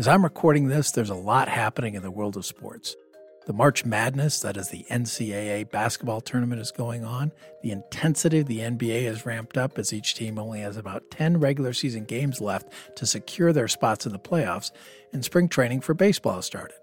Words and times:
As 0.00 0.08
I'm 0.08 0.24
recording 0.24 0.68
this, 0.68 0.92
there's 0.92 1.10
a 1.10 1.14
lot 1.14 1.46
happening 1.46 1.94
in 1.94 2.00
the 2.00 2.10
world 2.10 2.38
of 2.38 2.46
sports. 2.46 2.96
The 3.44 3.52
March 3.52 3.84
Madness, 3.84 4.40
that 4.40 4.56
is 4.56 4.70
the 4.70 4.86
NCAA 4.90 5.70
basketball 5.70 6.22
tournament, 6.22 6.62
is 6.62 6.70
going 6.70 7.04
on. 7.04 7.32
The 7.62 7.72
intensity 7.72 8.38
of 8.38 8.46
the 8.46 8.60
NBA 8.60 9.04
has 9.04 9.26
ramped 9.26 9.58
up 9.58 9.78
as 9.78 9.92
each 9.92 10.14
team 10.14 10.38
only 10.38 10.60
has 10.60 10.78
about 10.78 11.10
10 11.10 11.38
regular 11.38 11.74
season 11.74 12.06
games 12.06 12.40
left 12.40 12.96
to 12.96 13.04
secure 13.04 13.52
their 13.52 13.68
spots 13.68 14.06
in 14.06 14.12
the 14.12 14.18
playoffs, 14.18 14.70
and 15.12 15.22
spring 15.22 15.50
training 15.50 15.82
for 15.82 15.92
baseball 15.92 16.36
has 16.36 16.46
started. 16.46 16.78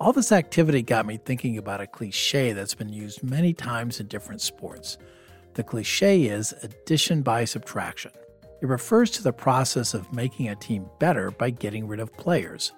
All 0.00 0.14
this 0.14 0.32
activity 0.32 0.80
got 0.80 1.04
me 1.04 1.18
thinking 1.18 1.58
about 1.58 1.82
a 1.82 1.86
cliche 1.86 2.54
that's 2.54 2.74
been 2.74 2.90
used 2.90 3.22
many 3.22 3.52
times 3.52 4.00
in 4.00 4.06
different 4.06 4.40
sports. 4.40 4.96
The 5.52 5.62
cliche 5.62 6.22
is 6.22 6.54
addition 6.62 7.20
by 7.20 7.44
subtraction. 7.44 8.12
It 8.62 8.68
refers 8.68 9.10
to 9.10 9.24
the 9.24 9.32
process 9.32 9.92
of 9.92 10.12
making 10.12 10.48
a 10.48 10.54
team 10.54 10.88
better 11.00 11.32
by 11.32 11.50
getting 11.50 11.88
rid 11.88 11.98
of 11.98 12.16
players 12.16 12.72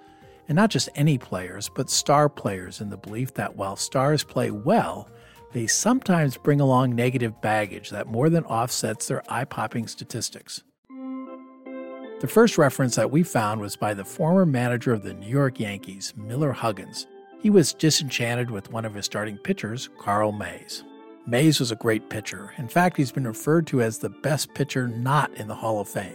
and 0.49 0.57
not 0.57 0.71
just 0.71 0.89
any 0.95 1.19
players, 1.19 1.69
but 1.69 1.91
star 1.91 2.31
players 2.31 2.81
in 2.81 2.89
the 2.89 2.97
belief 2.97 3.35
that 3.35 3.57
while 3.57 3.77
stars 3.77 4.25
play 4.25 4.51
well, 4.51 5.09
they 5.53 5.67
sometimes 5.67 6.39
bring 6.39 6.61
along 6.61 6.95
negative 6.95 7.39
baggage 7.43 7.91
that 7.91 8.07
more 8.07 8.31
than 8.31 8.45
offsets 8.45 9.09
their 9.09 9.23
eye 9.31 9.45
popping 9.45 9.87
statistics. 9.87 10.63
The 10.89 12.29
first 12.29 12.57
reference 12.57 12.97
that 12.97 13.11
we 13.11 13.23
found 13.23 13.61
was 13.61 13.77
by 13.77 13.93
the 13.93 14.07
former 14.07 14.47
manager 14.47 14.93
of 14.93 15.03
the 15.03 15.13
New 15.13 15.29
York 15.29 15.61
Yankees, 15.61 16.15
Miller 16.17 16.53
Huggins. 16.53 17.07
He 17.41 17.51
was 17.51 17.75
disenchanted 17.75 18.51
with 18.51 18.73
one 18.73 18.87
of 18.87 18.95
his 18.95 19.05
starting 19.05 19.37
pitchers, 19.37 19.91
Carl 19.99 20.33
Mays. 20.33 20.83
Mays 21.27 21.59
was 21.59 21.71
a 21.71 21.77
great 21.77 22.11
pitcher. 22.11 22.53
In 22.59 22.69
fact, 22.69 22.99
he's 22.99 23.11
been 23.11 23.27
referred 23.27 23.67
to 23.69 23.81
as 23.81 23.99
the 23.99 24.11
best 24.11 24.53
pitcher 24.53 24.87
not 24.87 25.33
in 25.35 25.49
the 25.49 25.55
Hall 25.55 25.81
of 25.81 25.89
Fame. 25.89 26.15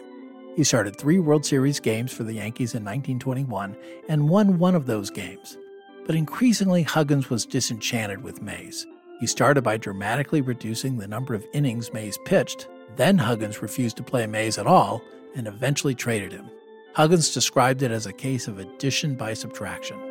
He 0.56 0.64
started 0.64 0.96
three 0.96 1.18
World 1.18 1.44
Series 1.44 1.80
games 1.80 2.14
for 2.14 2.24
the 2.24 2.34
Yankees 2.34 2.76
in 2.76 2.84
1921 2.84 3.76
and 4.08 4.30
won 4.30 4.60
one 4.60 4.76
of 4.76 4.86
those 4.86 5.10
games. 5.10 5.58
But 6.06 6.16
increasingly, 6.16 6.84
Huggins 6.84 7.28
was 7.28 7.48
disenchanted 7.48 8.22
with 8.22 8.44
Mays. 8.44 8.86
He 9.20 9.26
started 9.26 9.64
by 9.64 9.78
dramatically 9.78 10.42
reducing 10.42 10.98
the 10.98 11.08
number 11.08 11.34
of 11.34 11.46
innings 11.54 11.92
Mays 11.92 12.20
pitched. 12.26 12.68
Then 12.96 13.18
Huggins 13.18 13.64
refused 13.64 13.98
to 13.98 14.04
play 14.04 14.28
Mays 14.28 14.60
at 14.60 14.68
all 14.68 15.02
and 15.36 15.48
eventually 15.48 15.96
traded 15.96 16.32
him. 16.32 16.52
Huggins 16.94 17.34
described 17.34 17.82
it 17.82 17.90
as 17.90 18.06
a 18.06 18.14
case 18.14 18.48
of 18.48 18.60
addition 18.60 19.16
by 19.16 19.34
subtraction. 19.34 20.09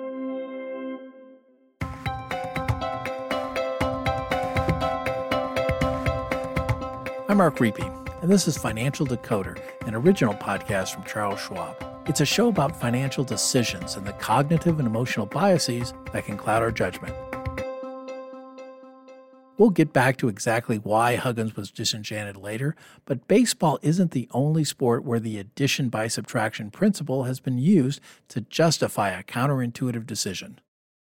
I'm 7.30 7.36
Mark 7.36 7.58
Riepe 7.58 8.22
and 8.22 8.32
this 8.32 8.48
is 8.48 8.56
Financial 8.56 9.06
Decoder, 9.06 9.60
an 9.86 9.94
original 9.94 10.32
podcast 10.32 10.94
from 10.94 11.04
Charles 11.04 11.38
Schwab. 11.38 11.76
It's 12.06 12.22
a 12.22 12.24
show 12.24 12.48
about 12.48 12.80
financial 12.80 13.22
decisions 13.22 13.96
and 13.96 14.06
the 14.06 14.14
cognitive 14.14 14.78
and 14.78 14.88
emotional 14.88 15.26
biases 15.26 15.92
that 16.14 16.24
can 16.24 16.38
cloud 16.38 16.62
our 16.62 16.70
judgment. 16.70 17.14
We'll 19.58 19.68
get 19.68 19.92
back 19.92 20.16
to 20.16 20.28
exactly 20.28 20.78
why 20.78 21.16
Huggins 21.16 21.54
was 21.54 21.70
disenchanted 21.70 22.38
later, 22.38 22.74
but 23.04 23.28
baseball 23.28 23.78
isn't 23.82 24.12
the 24.12 24.26
only 24.30 24.64
sport 24.64 25.04
where 25.04 25.20
the 25.20 25.38
addition 25.38 25.90
by 25.90 26.08
subtraction 26.08 26.70
principle 26.70 27.24
has 27.24 27.40
been 27.40 27.58
used 27.58 28.00
to 28.28 28.40
justify 28.40 29.10
a 29.10 29.22
counterintuitive 29.22 30.06
decision. 30.06 30.60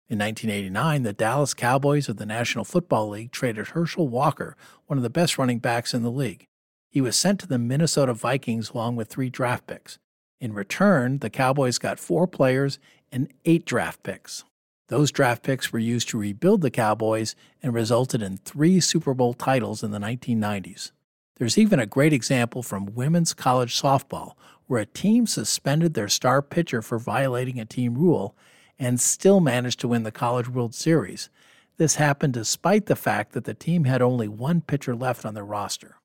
In 0.09 0.19
1989, 0.19 1.03
the 1.03 1.11
Dallas 1.11 1.53
Cowboys 1.53 2.07
of 2.07 2.15
the 2.15 2.25
National 2.25 2.63
Football 2.63 3.09
League 3.09 3.31
traded 3.31 3.69
Herschel 3.69 4.07
Walker, 4.07 4.55
one 4.85 4.95
of 4.95 5.03
the 5.03 5.09
best 5.09 5.37
running 5.37 5.59
backs 5.59 5.93
in 5.93 6.01
the 6.01 6.09
league. 6.09 6.47
He 6.89 7.01
was 7.01 7.17
sent 7.17 7.41
to 7.41 7.47
the 7.47 7.57
Minnesota 7.57 8.13
Vikings 8.13 8.69
along 8.69 8.95
with 8.95 9.09
three 9.09 9.29
draft 9.29 9.67
picks. 9.67 9.99
In 10.39 10.53
return, 10.53 11.19
the 11.19 11.29
Cowboys 11.29 11.77
got 11.77 11.99
four 11.99 12.25
players 12.25 12.79
and 13.11 13.27
eight 13.43 13.65
draft 13.65 14.01
picks. 14.03 14.45
Those 14.87 15.11
draft 15.11 15.43
picks 15.43 15.73
were 15.73 15.79
used 15.79 16.07
to 16.09 16.17
rebuild 16.17 16.61
the 16.61 16.71
Cowboys 16.71 17.35
and 17.61 17.73
resulted 17.73 18.21
in 18.21 18.37
three 18.37 18.79
Super 18.79 19.13
Bowl 19.13 19.33
titles 19.33 19.83
in 19.83 19.91
the 19.91 19.99
1990s. 19.99 20.91
There's 21.35 21.57
even 21.57 21.81
a 21.81 21.85
great 21.85 22.13
example 22.13 22.63
from 22.63 22.95
women's 22.95 23.33
college 23.33 23.79
softball, 23.79 24.35
where 24.67 24.79
a 24.79 24.85
team 24.85 25.27
suspended 25.27 25.95
their 25.95 26.07
star 26.07 26.41
pitcher 26.41 26.81
for 26.81 26.97
violating 26.97 27.59
a 27.59 27.65
team 27.65 27.95
rule 27.95 28.37
and 28.79 28.99
still 28.99 29.39
managed 29.39 29.79
to 29.79 29.87
win 29.87 30.03
the 30.03 30.11
College 30.11 30.49
World 30.49 30.75
Series. 30.75 31.29
This 31.77 31.95
happened 31.95 32.33
despite 32.33 32.87
the 32.87 32.95
fact 32.95 33.33
that 33.33 33.45
the 33.45 33.53
team 33.53 33.83
had 33.83 34.01
only 34.01 34.27
one 34.27 34.61
pitcher 34.61 34.95
left 34.95 35.25
on 35.25 35.33
their 35.33 35.45
roster. 35.45 35.95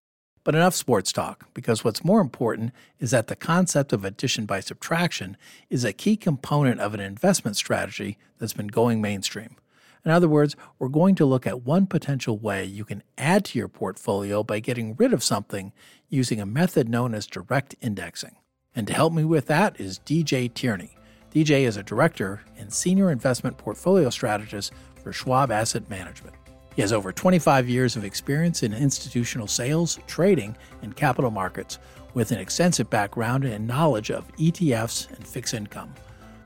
But 0.44 0.54
enough 0.54 0.74
sports 0.74 1.12
talk, 1.12 1.46
because 1.54 1.84
what's 1.84 2.04
more 2.04 2.20
important 2.20 2.72
is 2.98 3.12
that 3.12 3.28
the 3.28 3.36
concept 3.36 3.92
of 3.92 4.04
addition 4.04 4.44
by 4.44 4.60
subtraction 4.60 5.36
is 5.70 5.84
a 5.84 5.92
key 5.92 6.16
component 6.16 6.80
of 6.80 6.94
an 6.94 7.00
investment 7.00 7.56
strategy 7.56 8.18
that's 8.38 8.52
been 8.52 8.66
going 8.66 9.00
mainstream. 9.00 9.56
In 10.04 10.10
other 10.10 10.28
words, 10.28 10.56
we're 10.80 10.88
going 10.88 11.14
to 11.14 11.24
look 11.24 11.46
at 11.46 11.62
one 11.62 11.86
potential 11.86 12.36
way 12.36 12.64
you 12.64 12.84
can 12.84 13.04
add 13.16 13.44
to 13.46 13.58
your 13.58 13.68
portfolio 13.68 14.42
by 14.42 14.58
getting 14.58 14.96
rid 14.96 15.12
of 15.12 15.22
something 15.22 15.72
using 16.08 16.40
a 16.40 16.46
method 16.46 16.88
known 16.88 17.14
as 17.14 17.26
direct 17.26 17.76
indexing. 17.80 18.34
And 18.74 18.88
to 18.88 18.94
help 18.94 19.12
me 19.12 19.24
with 19.24 19.46
that 19.46 19.78
is 19.78 20.00
DJ 20.00 20.52
Tierney. 20.52 20.96
DJ 21.32 21.62
is 21.62 21.78
a 21.78 21.82
director 21.82 22.42
and 22.58 22.70
senior 22.70 23.10
investment 23.10 23.56
portfolio 23.56 24.10
strategist 24.10 24.74
for 25.02 25.14
Schwab 25.14 25.50
Asset 25.50 25.88
Management. 25.88 26.36
He 26.76 26.82
has 26.82 26.92
over 26.92 27.10
25 27.10 27.70
years 27.70 27.96
of 27.96 28.04
experience 28.04 28.62
in 28.62 28.74
institutional 28.74 29.46
sales, 29.46 29.98
trading, 30.06 30.54
and 30.82 30.94
capital 30.94 31.30
markets, 31.30 31.78
with 32.12 32.32
an 32.32 32.38
extensive 32.38 32.90
background 32.90 33.44
and 33.44 33.66
knowledge 33.66 34.10
of 34.10 34.30
ETFs 34.36 35.10
and 35.10 35.26
fixed 35.26 35.54
income. 35.54 35.94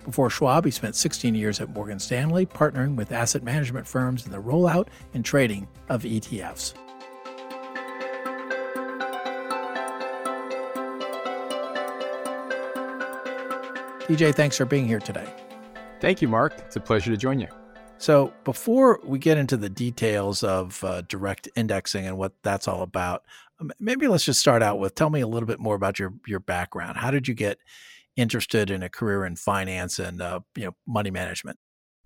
Before 0.04 0.30
Schwab, 0.30 0.64
he 0.64 0.70
spent 0.70 0.94
16 0.94 1.34
years 1.34 1.60
at 1.60 1.74
Morgan 1.74 1.98
Stanley, 1.98 2.46
partnering 2.46 2.94
with 2.94 3.10
asset 3.10 3.42
management 3.42 3.88
firms 3.88 4.24
in 4.24 4.30
the 4.30 4.38
rollout 4.40 4.86
and 5.14 5.24
trading 5.24 5.66
of 5.88 6.04
ETFs. 6.04 6.74
DJ, 14.06 14.32
thanks 14.32 14.56
for 14.56 14.64
being 14.64 14.86
here 14.86 15.00
today. 15.00 15.26
Thank 16.00 16.22
you, 16.22 16.28
Mark. 16.28 16.54
It's 16.58 16.76
a 16.76 16.80
pleasure 16.80 17.10
to 17.10 17.16
join 17.16 17.40
you. 17.40 17.48
So, 17.98 18.32
before 18.44 19.00
we 19.02 19.18
get 19.18 19.36
into 19.36 19.56
the 19.56 19.68
details 19.68 20.44
of 20.44 20.84
uh, 20.84 21.00
direct 21.02 21.48
indexing 21.56 22.06
and 22.06 22.16
what 22.16 22.34
that's 22.42 22.68
all 22.68 22.82
about, 22.82 23.24
um, 23.58 23.72
maybe 23.80 24.06
let's 24.06 24.24
just 24.24 24.38
start 24.38 24.62
out 24.62 24.78
with 24.78 24.94
tell 24.94 25.10
me 25.10 25.22
a 25.22 25.26
little 25.26 25.46
bit 25.48 25.58
more 25.58 25.74
about 25.74 25.98
your 25.98 26.14
your 26.24 26.38
background. 26.38 26.98
How 26.98 27.10
did 27.10 27.26
you 27.26 27.34
get 27.34 27.58
interested 28.14 28.70
in 28.70 28.84
a 28.84 28.88
career 28.88 29.24
in 29.24 29.34
finance 29.34 29.98
and 29.98 30.22
uh, 30.22 30.40
you 30.54 30.66
know 30.66 30.76
money 30.86 31.10
management? 31.10 31.58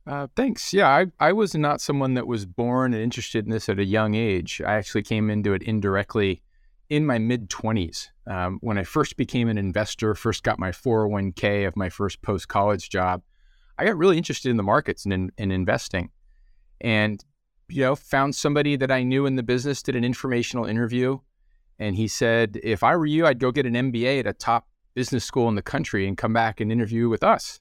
Uh, 0.06 0.28
thanks. 0.34 0.72
Yeah, 0.72 0.88
I, 0.88 1.06
I 1.18 1.32
was 1.32 1.54
not 1.54 1.82
someone 1.82 2.14
that 2.14 2.26
was 2.26 2.46
born 2.46 2.94
and 2.94 3.02
interested 3.02 3.44
in 3.44 3.50
this 3.50 3.68
at 3.68 3.78
a 3.78 3.84
young 3.84 4.14
age. 4.14 4.62
I 4.64 4.74
actually 4.74 5.02
came 5.02 5.28
into 5.28 5.52
it 5.52 5.62
indirectly 5.62 6.40
in 6.90 7.06
my 7.06 7.18
mid 7.18 7.48
20s. 7.48 8.08
Um, 8.26 8.58
when 8.60 8.76
I 8.76 8.82
first 8.82 9.16
became 9.16 9.48
an 9.48 9.56
investor, 9.56 10.14
first 10.14 10.42
got 10.42 10.58
my 10.58 10.70
401k 10.70 11.66
of 11.66 11.76
my 11.76 11.88
first 11.88 12.20
post 12.20 12.48
college 12.48 12.90
job, 12.90 13.22
I 13.78 13.86
got 13.86 13.96
really 13.96 14.18
interested 14.18 14.50
in 14.50 14.56
the 14.56 14.62
markets 14.62 15.04
and 15.04 15.14
in, 15.14 15.32
in 15.38 15.50
investing. 15.50 16.10
And, 16.82 17.24
you 17.68 17.82
know, 17.82 17.96
found 17.96 18.34
somebody 18.34 18.76
that 18.76 18.90
I 18.90 19.04
knew 19.04 19.24
in 19.24 19.36
the 19.36 19.42
business, 19.42 19.82
did 19.82 19.96
an 19.96 20.04
informational 20.04 20.66
interview. 20.66 21.18
And 21.78 21.96
he 21.96 22.08
said, 22.08 22.60
if 22.62 22.82
I 22.82 22.94
were 22.96 23.06
you, 23.06 23.26
I'd 23.26 23.38
go 23.38 23.52
get 23.52 23.64
an 23.64 23.74
MBA 23.74 24.20
at 24.20 24.26
a 24.26 24.34
top 24.34 24.66
business 24.94 25.24
school 25.24 25.48
in 25.48 25.54
the 25.54 25.62
country 25.62 26.06
and 26.06 26.18
come 26.18 26.32
back 26.32 26.60
and 26.60 26.70
interview 26.70 27.08
with 27.08 27.22
us. 27.22 27.60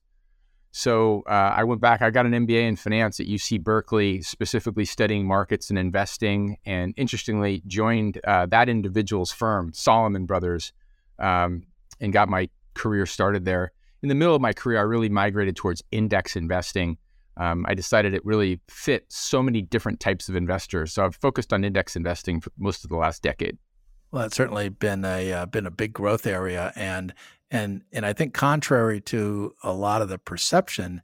So 0.72 1.24
uh, 1.28 1.53
I 1.56 1.63
went 1.63 1.81
back, 1.81 2.02
I 2.02 2.12
got 2.12 2.25
an 2.25 2.31
MBA 2.31 2.62
in 2.68 2.75
finance 2.75 3.19
at 3.19 3.25
UC 3.25 3.63
Berkeley, 3.63 4.22
specifically 4.22 4.85
studying 4.85 5.25
markets 5.25 5.69
and 5.69 5.80
investing. 5.80 6.57
And 6.66 6.94
interestingly, 6.96 7.63
joined 7.66 8.19
uh, 8.24 8.46
that 8.47 8.69
individual's 8.69 9.31
firm, 9.31 9.72
Salomon 9.74 10.25
Brothers, 10.25 10.71
um, 11.18 11.63
and 12.00 12.13
got 12.13 12.30
my 12.30 12.50
career 12.75 13.06
started 13.06 13.45
there 13.45 13.71
in 14.01 14.10
the 14.10 14.16
middle 14.16 14.36
of 14.36 14.42
my 14.42 14.54
career, 14.54 14.80
I 14.80 14.83
really 14.83 15.10
migrated 15.10 15.56
towards 15.56 15.83
index 15.92 16.36
investing. 16.36 16.98
Um, 17.38 17.65
I 17.68 17.74
decided 17.74 18.13
it 18.13 18.25
really 18.25 18.60
fit 18.69 19.06
so 19.10 19.42
many 19.42 19.62
different 19.62 20.00
types 20.00 20.30
of 20.30 20.36
investors. 20.36 20.94
So 20.94 21.06
I've 21.06 21.15
focused 21.15 21.54
on 21.54 21.63
index 21.63 21.95
investing 21.95 22.42
for 22.42 22.51
most 22.57 22.83
of 22.83 22.89
the 22.89 22.98
last 22.98 23.22
decade. 23.24 23.57
Well, 24.12 24.24
that's 24.24 24.36
certainly 24.36 24.69
been 24.69 25.06
a 25.06 25.31
uh, 25.31 25.45
been 25.45 25.68
a 25.68 25.72
big 25.72 25.94
growth 25.94 26.25
area, 26.25 26.74
and 26.75 27.13
and 27.51 27.84
and 27.92 28.06
I 28.06 28.13
think 28.13 28.34
contrary 28.34 29.01
to 29.01 29.56
a 29.63 29.74
lot 29.74 30.01
of 30.01 30.10
the 30.10 30.18
perception, 30.18 31.01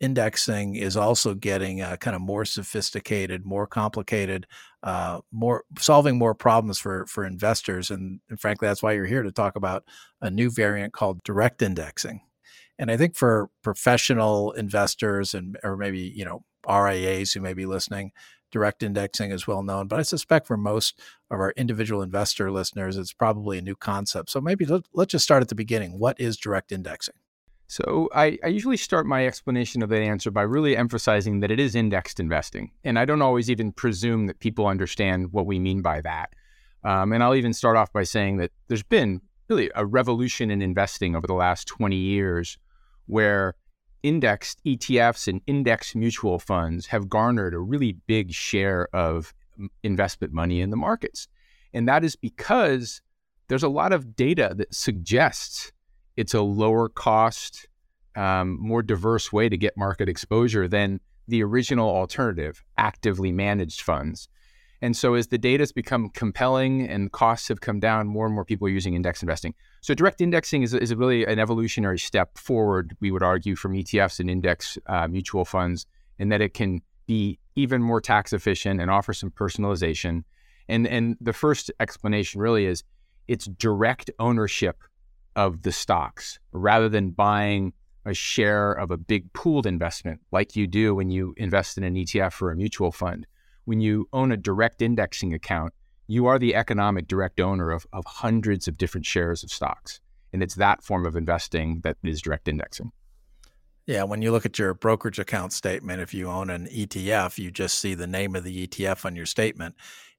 indexing 0.00 0.76
is 0.76 0.96
also 0.96 1.34
getting 1.34 1.80
uh, 1.80 1.96
kind 1.96 2.14
of 2.14 2.22
more 2.22 2.44
sophisticated, 2.44 3.44
more 3.44 3.66
complicated, 3.66 4.46
uh, 4.82 5.20
more 5.32 5.64
solving 5.78 6.18
more 6.18 6.34
problems 6.34 6.78
for 6.78 7.06
for 7.06 7.24
investors, 7.24 7.90
and, 7.90 8.20
and 8.28 8.40
frankly, 8.40 8.68
that's 8.68 8.82
why 8.82 8.92
you're 8.92 9.06
here 9.06 9.22
to 9.22 9.32
talk 9.32 9.56
about 9.56 9.84
a 10.20 10.30
new 10.30 10.50
variant 10.50 10.92
called 10.92 11.22
direct 11.24 11.62
indexing. 11.62 12.20
And 12.78 12.90
I 12.90 12.96
think 12.96 13.16
for 13.16 13.50
professional 13.62 14.52
investors 14.52 15.34
and 15.34 15.58
or 15.64 15.76
maybe, 15.76 16.00
you 16.00 16.24
know, 16.24 16.44
RIAs 16.68 17.32
who 17.32 17.40
may 17.40 17.54
be 17.54 17.66
listening, 17.66 18.12
direct 18.50 18.82
indexing 18.82 19.30
is 19.30 19.46
well 19.46 19.62
known, 19.62 19.88
but 19.88 19.98
I 19.98 20.02
suspect 20.02 20.46
for 20.46 20.56
most 20.56 20.98
of 21.30 21.38
our 21.38 21.52
individual 21.56 22.02
investor 22.02 22.50
listeners, 22.50 22.96
it's 22.96 23.12
probably 23.12 23.58
a 23.58 23.62
new 23.62 23.76
concept. 23.76 24.30
So 24.30 24.40
maybe 24.40 24.64
let, 24.64 24.84
us 24.96 25.06
just 25.06 25.24
start 25.24 25.42
at 25.42 25.48
the 25.48 25.54
beginning. 25.54 25.98
What 25.98 26.18
is 26.20 26.36
direct 26.36 26.72
indexing? 26.72 27.14
So 27.66 28.08
I, 28.14 28.38
I, 28.42 28.46
usually 28.46 28.78
start 28.78 29.04
my 29.04 29.26
explanation 29.26 29.82
of 29.82 29.90
that 29.90 30.00
answer 30.00 30.30
by 30.30 30.40
really 30.40 30.74
emphasizing 30.74 31.40
that 31.40 31.50
it 31.50 31.60
is 31.60 31.74
indexed 31.74 32.18
investing. 32.18 32.70
And 32.82 32.98
I 32.98 33.04
don't 33.04 33.20
always 33.20 33.50
even 33.50 33.72
presume 33.72 34.26
that 34.26 34.40
people 34.40 34.66
understand 34.66 35.32
what 35.32 35.44
we 35.44 35.58
mean 35.58 35.82
by 35.82 36.00
that. 36.00 36.30
Um, 36.82 37.12
and 37.12 37.22
I'll 37.22 37.34
even 37.34 37.52
start 37.52 37.76
off 37.76 37.92
by 37.92 38.04
saying 38.04 38.38
that 38.38 38.52
there's 38.68 38.82
been 38.82 39.20
really 39.50 39.70
a 39.74 39.84
revolution 39.84 40.50
in 40.50 40.62
investing 40.62 41.14
over 41.14 41.26
the 41.26 41.34
last 41.34 41.68
20 41.68 41.94
years 41.94 42.56
where 43.04 43.54
indexed 44.02 44.62
ETFs 44.64 45.28
and 45.28 45.40
index 45.46 45.94
mutual 45.94 46.38
funds 46.38 46.86
have 46.86 47.08
garnered 47.08 47.54
a 47.54 47.58
really 47.58 47.92
big 48.06 48.32
share 48.32 48.88
of 48.92 49.34
investment 49.82 50.32
money 50.32 50.60
in 50.60 50.70
the 50.70 50.76
markets. 50.76 51.28
And 51.74 51.88
that 51.88 52.04
is 52.04 52.16
because 52.16 53.00
there's 53.48 53.62
a 53.62 53.68
lot 53.68 53.92
of 53.92 54.14
data 54.14 54.54
that 54.56 54.74
suggests 54.74 55.72
it's 56.16 56.34
a 56.34 56.42
lower 56.42 56.88
cost, 56.88 57.68
um, 58.16 58.58
more 58.60 58.82
diverse 58.82 59.32
way 59.32 59.48
to 59.48 59.56
get 59.56 59.76
market 59.76 60.08
exposure 60.08 60.68
than 60.68 61.00
the 61.28 61.42
original 61.42 61.88
alternative, 61.88 62.64
actively 62.76 63.32
managed 63.32 63.82
funds. 63.82 64.28
And 64.80 64.96
so, 64.96 65.14
as 65.14 65.28
the 65.28 65.38
data 65.38 65.62
has 65.62 65.72
become 65.72 66.08
compelling 66.10 66.88
and 66.88 67.10
costs 67.10 67.48
have 67.48 67.60
come 67.60 67.80
down, 67.80 68.06
more 68.06 68.26
and 68.26 68.34
more 68.34 68.44
people 68.44 68.68
are 68.68 68.70
using 68.70 68.94
index 68.94 69.22
investing. 69.22 69.54
So, 69.80 69.92
direct 69.92 70.20
indexing 70.20 70.62
is, 70.62 70.72
is 70.72 70.94
really 70.94 71.24
an 71.26 71.38
evolutionary 71.38 71.98
step 71.98 72.38
forward, 72.38 72.96
we 73.00 73.10
would 73.10 73.22
argue, 73.22 73.56
from 73.56 73.72
ETFs 73.72 74.20
and 74.20 74.30
index 74.30 74.78
uh, 74.86 75.08
mutual 75.08 75.44
funds, 75.44 75.86
in 76.18 76.28
that 76.28 76.40
it 76.40 76.54
can 76.54 76.80
be 77.06 77.38
even 77.56 77.82
more 77.82 78.00
tax 78.00 78.32
efficient 78.32 78.80
and 78.80 78.90
offer 78.90 79.12
some 79.12 79.30
personalization. 79.30 80.22
And, 80.68 80.86
and 80.86 81.16
the 81.20 81.32
first 81.32 81.72
explanation 81.80 82.40
really 82.40 82.66
is 82.66 82.84
it's 83.26 83.46
direct 83.46 84.10
ownership 84.18 84.76
of 85.34 85.62
the 85.62 85.72
stocks 85.72 86.38
rather 86.52 86.88
than 86.88 87.10
buying 87.10 87.72
a 88.04 88.14
share 88.14 88.72
of 88.72 88.90
a 88.90 88.96
big 88.96 89.32
pooled 89.32 89.66
investment 89.66 90.20
like 90.30 90.56
you 90.56 90.66
do 90.66 90.94
when 90.94 91.10
you 91.10 91.34
invest 91.36 91.78
in 91.78 91.84
an 91.84 91.94
ETF 91.94 92.40
or 92.40 92.50
a 92.50 92.56
mutual 92.56 92.92
fund. 92.92 93.26
When 93.68 93.82
you 93.82 94.08
own 94.14 94.32
a 94.32 94.38
direct 94.38 94.80
indexing 94.80 95.34
account, 95.34 95.74
you 96.06 96.24
are 96.24 96.38
the 96.38 96.54
economic 96.54 97.06
direct 97.06 97.38
owner 97.38 97.70
of, 97.70 97.86
of 97.92 98.06
hundreds 98.06 98.66
of 98.66 98.78
different 98.78 99.04
shares 99.04 99.44
of 99.44 99.50
stocks. 99.50 100.00
And 100.32 100.42
it's 100.42 100.54
that 100.54 100.82
form 100.82 101.04
of 101.04 101.16
investing 101.16 101.82
that 101.82 101.98
is 102.02 102.22
direct 102.22 102.48
indexing. 102.48 102.92
Yeah, 103.84 104.04
when 104.04 104.22
you 104.22 104.32
look 104.32 104.46
at 104.46 104.58
your 104.58 104.72
brokerage 104.72 105.18
account 105.18 105.52
statement, 105.52 106.00
if 106.00 106.14
you 106.14 106.28
own 106.30 106.48
an 106.48 106.66
ETF, 106.68 107.36
you 107.36 107.50
just 107.50 107.78
see 107.78 107.92
the 107.92 108.06
name 108.06 108.34
of 108.34 108.42
the 108.42 108.66
ETF 108.66 109.04
on 109.04 109.14
your 109.14 109.26
statement 109.26 109.74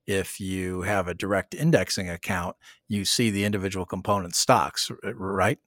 if 0.05 0.39
you 0.39 0.83
have 0.83 1.07
a 1.07 1.15
direct 1.15 1.55
indexing 1.55 2.07
account, 2.07 2.55
you 2.87 3.03
see 3.03 3.31
the 3.31 3.45
individual 3.45 3.85
component 3.87 4.35
stocks, 4.35 4.91
right? 5.03 5.57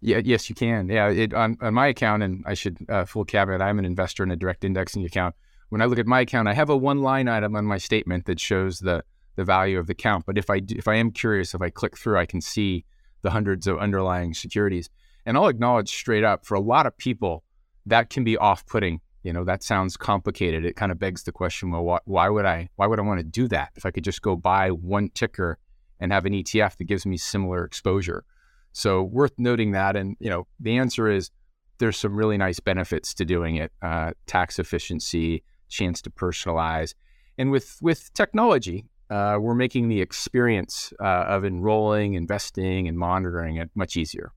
Yeah, 0.00 0.20
yes, 0.24 0.48
you 0.48 0.56
can. 0.56 0.88
Yeah, 0.88 1.08
it, 1.10 1.32
on, 1.34 1.56
on 1.60 1.74
my 1.74 1.86
account, 1.86 2.24
and 2.24 2.42
I 2.46 2.54
should 2.54 2.78
uh, 2.88 3.04
full 3.04 3.24
caveat, 3.24 3.62
I'm 3.62 3.78
an 3.78 3.84
investor 3.84 4.24
in 4.24 4.32
a 4.32 4.36
direct 4.36 4.64
indexing 4.64 5.04
account. 5.04 5.36
When 5.68 5.82
I 5.82 5.84
look 5.84 5.98
at 5.98 6.06
my 6.06 6.20
account, 6.20 6.48
I 6.48 6.54
have 6.54 6.70
a 6.70 6.76
one 6.76 7.02
line 7.02 7.28
item 7.28 7.54
on 7.56 7.64
my 7.64 7.78
statement 7.78 8.26
that 8.26 8.40
shows 8.40 8.80
the 8.80 9.04
the 9.36 9.44
value 9.44 9.78
of 9.78 9.86
the 9.86 9.92
account. 9.92 10.26
But 10.26 10.36
if 10.36 10.50
I 10.50 10.60
do, 10.60 10.74
if 10.76 10.88
I 10.88 10.96
am 10.96 11.12
curious, 11.12 11.54
if 11.54 11.62
I 11.62 11.70
click 11.70 11.96
through, 11.96 12.18
I 12.18 12.26
can 12.26 12.40
see 12.40 12.84
the 13.22 13.30
hundreds 13.30 13.66
of 13.66 13.78
underlying 13.78 14.34
securities. 14.34 14.90
And 15.24 15.36
I'll 15.36 15.48
acknowledge 15.48 15.90
straight 15.90 16.24
up, 16.24 16.46
for 16.46 16.54
a 16.54 16.60
lot 16.60 16.86
of 16.86 16.96
people, 16.96 17.44
that 17.86 18.10
can 18.10 18.24
be 18.24 18.36
off 18.36 18.66
putting 18.66 19.00
you 19.22 19.32
know 19.32 19.44
that 19.44 19.62
sounds 19.62 19.96
complicated 19.96 20.64
it 20.64 20.76
kind 20.76 20.92
of 20.92 20.98
begs 20.98 21.24
the 21.24 21.32
question 21.32 21.70
well 21.70 21.84
why, 21.84 21.98
why 22.04 22.28
would 22.28 22.44
i 22.44 22.68
why 22.76 22.86
would 22.86 22.98
i 22.98 23.02
want 23.02 23.18
to 23.18 23.24
do 23.24 23.48
that 23.48 23.70
if 23.76 23.84
i 23.84 23.90
could 23.90 24.04
just 24.04 24.22
go 24.22 24.36
buy 24.36 24.70
one 24.70 25.10
ticker 25.10 25.58
and 26.00 26.12
have 26.12 26.24
an 26.24 26.32
etf 26.32 26.76
that 26.76 26.84
gives 26.84 27.04
me 27.04 27.16
similar 27.16 27.64
exposure 27.64 28.24
so 28.72 29.02
worth 29.02 29.32
noting 29.38 29.72
that 29.72 29.96
and 29.96 30.16
you 30.20 30.30
know 30.30 30.46
the 30.60 30.76
answer 30.76 31.08
is 31.08 31.30
there's 31.78 31.96
some 31.96 32.14
really 32.14 32.36
nice 32.36 32.60
benefits 32.60 33.14
to 33.14 33.24
doing 33.24 33.56
it 33.56 33.72
uh, 33.82 34.12
tax 34.26 34.58
efficiency 34.58 35.42
chance 35.68 36.02
to 36.02 36.10
personalize. 36.10 36.94
And 37.36 37.50
with 37.50 37.78
with 37.80 38.12
technology 38.14 38.86
uh, 39.10 39.38
we're 39.40 39.54
making 39.54 39.88
the 39.88 40.00
experience 40.00 40.92
uh, 41.00 41.04
of 41.04 41.44
enrolling 41.44 42.14
investing 42.14 42.88
and 42.88 42.98
monitoring 42.98 43.56
it 43.56 43.70
much 43.74 43.96
easier 43.96 44.32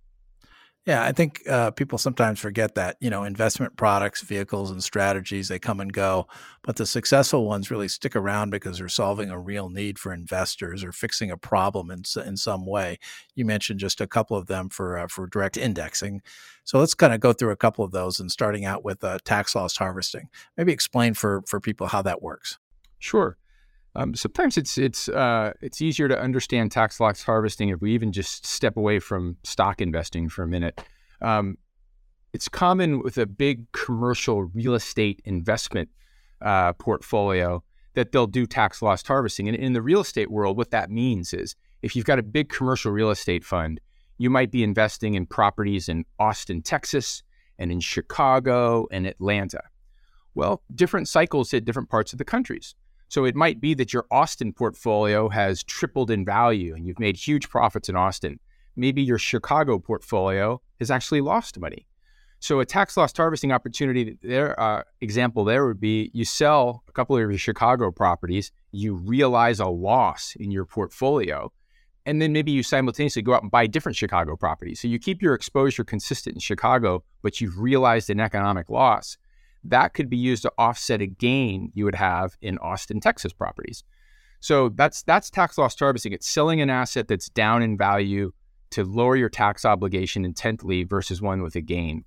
yeah, 0.87 1.03
I 1.03 1.11
think 1.11 1.47
uh, 1.47 1.69
people 1.69 1.99
sometimes 1.99 2.39
forget 2.39 2.73
that 2.73 2.97
you 2.99 3.11
know 3.11 3.23
investment 3.23 3.77
products, 3.77 4.21
vehicles, 4.21 4.71
and 4.71 4.83
strategies 4.83 5.47
they 5.47 5.59
come 5.59 5.79
and 5.79 5.93
go, 5.93 6.27
but 6.63 6.75
the 6.75 6.87
successful 6.87 7.45
ones 7.45 7.69
really 7.69 7.87
stick 7.87 8.15
around 8.15 8.49
because 8.49 8.79
they're 8.79 8.89
solving 8.89 9.29
a 9.29 9.39
real 9.39 9.69
need 9.69 9.99
for 9.99 10.11
investors 10.11 10.83
or 10.83 10.91
fixing 10.91 11.29
a 11.29 11.37
problem 11.37 11.91
in 11.91 12.01
in 12.25 12.35
some 12.35 12.65
way. 12.65 12.97
You 13.35 13.45
mentioned 13.45 13.79
just 13.79 14.01
a 14.01 14.07
couple 14.07 14.35
of 14.35 14.47
them 14.47 14.69
for 14.69 14.97
uh, 14.97 15.07
for 15.07 15.27
direct 15.27 15.55
indexing, 15.55 16.21
so 16.63 16.79
let's 16.79 16.95
kind 16.95 17.13
of 17.13 17.19
go 17.19 17.31
through 17.31 17.51
a 17.51 17.57
couple 17.57 17.85
of 17.85 17.91
those 17.91 18.19
and 18.19 18.31
starting 18.31 18.65
out 18.65 18.83
with 18.83 19.03
uh, 19.03 19.19
tax 19.23 19.53
loss 19.53 19.77
harvesting. 19.77 20.29
Maybe 20.57 20.73
explain 20.73 21.13
for 21.13 21.43
for 21.45 21.59
people 21.59 21.87
how 21.87 22.01
that 22.01 22.23
works. 22.23 22.57
Sure. 22.97 23.37
Um, 23.95 24.15
sometimes 24.15 24.57
it's 24.57 24.77
it's 24.77 25.09
uh, 25.09 25.51
it's 25.61 25.81
easier 25.81 26.07
to 26.07 26.19
understand 26.19 26.71
tax 26.71 26.99
loss 26.99 27.23
harvesting 27.23 27.69
if 27.69 27.81
we 27.81 27.93
even 27.93 28.11
just 28.11 28.45
step 28.45 28.77
away 28.77 28.99
from 28.99 29.37
stock 29.43 29.81
investing 29.81 30.29
for 30.29 30.43
a 30.43 30.47
minute. 30.47 30.81
Um, 31.21 31.57
it's 32.33 32.47
common 32.47 33.03
with 33.03 33.17
a 33.17 33.25
big 33.25 33.69
commercial 33.73 34.43
real 34.43 34.75
estate 34.75 35.21
investment 35.25 35.89
uh, 36.41 36.73
portfolio 36.73 37.61
that 37.93 38.13
they'll 38.13 38.27
do 38.27 38.45
tax 38.45 38.81
loss 38.81 39.05
harvesting. 39.05 39.49
And 39.49 39.57
in 39.57 39.73
the 39.73 39.81
real 39.81 39.99
estate 39.99 40.31
world, 40.31 40.55
what 40.55 40.71
that 40.71 40.89
means 40.89 41.33
is 41.33 41.55
if 41.81 41.95
you've 41.95 42.05
got 42.05 42.19
a 42.19 42.23
big 42.23 42.49
commercial 42.49 42.91
real 42.91 43.09
estate 43.09 43.43
fund, 43.43 43.81
you 44.17 44.29
might 44.29 44.51
be 44.51 44.63
investing 44.63 45.15
in 45.15 45.25
properties 45.25 45.89
in 45.89 46.05
Austin, 46.19 46.61
Texas, 46.61 47.23
and 47.59 47.71
in 47.71 47.81
Chicago 47.81 48.87
and 48.91 49.05
Atlanta. 49.05 49.61
Well, 50.35 50.61
different 50.73 51.09
cycles 51.09 51.51
hit 51.51 51.65
different 51.65 51.89
parts 51.89 52.13
of 52.13 52.17
the 52.17 52.25
countries. 52.25 52.75
So 53.11 53.25
it 53.25 53.35
might 53.35 53.59
be 53.59 53.73
that 53.73 53.91
your 53.91 54.05
Austin 54.09 54.53
portfolio 54.53 55.27
has 55.27 55.63
tripled 55.63 56.09
in 56.09 56.23
value 56.23 56.73
and 56.73 56.87
you've 56.87 56.97
made 56.97 57.17
huge 57.17 57.49
profits 57.49 57.89
in 57.89 57.95
Austin. 57.97 58.39
Maybe 58.77 59.01
your 59.01 59.17
Chicago 59.17 59.79
portfolio 59.79 60.61
has 60.79 60.89
actually 60.89 61.19
lost 61.19 61.59
money. 61.59 61.89
So 62.39 62.61
a 62.61 62.65
tax 62.65 62.95
loss 62.95 63.11
harvesting 63.17 63.51
opportunity 63.51 64.17
there 64.21 64.57
uh, 64.57 64.83
example 65.01 65.43
there 65.43 65.67
would 65.67 65.81
be 65.81 66.09
you 66.13 66.23
sell 66.23 66.83
a 66.87 66.93
couple 66.93 67.17
of 67.17 67.19
your 67.19 67.37
Chicago 67.37 67.91
properties, 67.91 68.53
you 68.71 68.93
realize 68.95 69.59
a 69.59 69.67
loss 69.67 70.33
in 70.39 70.49
your 70.49 70.63
portfolio, 70.63 71.51
and 72.05 72.21
then 72.21 72.31
maybe 72.31 72.53
you 72.53 72.63
simultaneously 72.63 73.23
go 73.23 73.33
out 73.33 73.41
and 73.41 73.51
buy 73.51 73.67
different 73.67 73.97
Chicago 73.97 74.37
properties. 74.37 74.79
So 74.79 74.87
you 74.87 74.99
keep 74.99 75.21
your 75.21 75.33
exposure 75.33 75.83
consistent 75.83 76.37
in 76.37 76.39
Chicago, 76.39 77.03
but 77.21 77.41
you've 77.41 77.59
realized 77.59 78.09
an 78.09 78.21
economic 78.21 78.69
loss 78.69 79.17
that 79.63 79.93
could 79.93 80.09
be 80.09 80.17
used 80.17 80.43
to 80.43 80.51
offset 80.57 81.01
a 81.01 81.07
gain 81.07 81.71
you 81.73 81.85
would 81.85 81.95
have 81.95 82.35
in 82.41 82.57
Austin, 82.59 82.99
Texas 82.99 83.33
properties. 83.33 83.83
So 84.39 84.69
that's 84.69 85.03
that's 85.03 85.29
tax 85.29 85.57
loss 85.57 85.77
harvesting. 85.77 86.13
It's 86.13 86.27
selling 86.27 86.61
an 86.61 86.69
asset 86.69 87.07
that's 87.07 87.29
down 87.29 87.61
in 87.61 87.77
value 87.77 88.31
to 88.71 88.83
lower 88.83 89.15
your 89.15 89.29
tax 89.29 89.65
obligation 89.65 90.25
intently 90.25 90.83
versus 90.83 91.21
one 91.21 91.41
with 91.41 91.55
a 91.55 91.61
gain. 91.61 92.03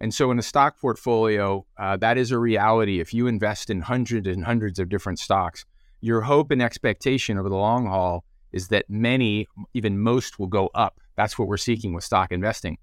And 0.00 0.12
so 0.12 0.30
in 0.30 0.38
a 0.38 0.42
stock 0.42 0.78
portfolio, 0.80 1.64
uh, 1.78 1.96
that 1.98 2.18
is 2.18 2.30
a 2.30 2.38
reality. 2.38 3.00
If 3.00 3.14
you 3.14 3.26
invest 3.26 3.70
in 3.70 3.80
hundreds 3.80 4.26
and 4.26 4.44
hundreds 4.44 4.78
of 4.78 4.88
different 4.88 5.18
stocks, 5.18 5.64
your 6.00 6.22
hope 6.22 6.50
and 6.50 6.60
expectation 6.60 7.38
over 7.38 7.48
the 7.48 7.56
long 7.56 7.86
haul 7.86 8.24
is 8.52 8.68
that 8.68 8.88
many, 8.88 9.46
even 9.74 9.98
most, 9.98 10.38
will 10.38 10.46
go 10.48 10.70
up. 10.74 11.00
That's 11.16 11.38
what 11.38 11.48
we're 11.48 11.56
seeking 11.56 11.94
with 11.94 12.04
stock 12.04 12.30
investing. 12.30 12.78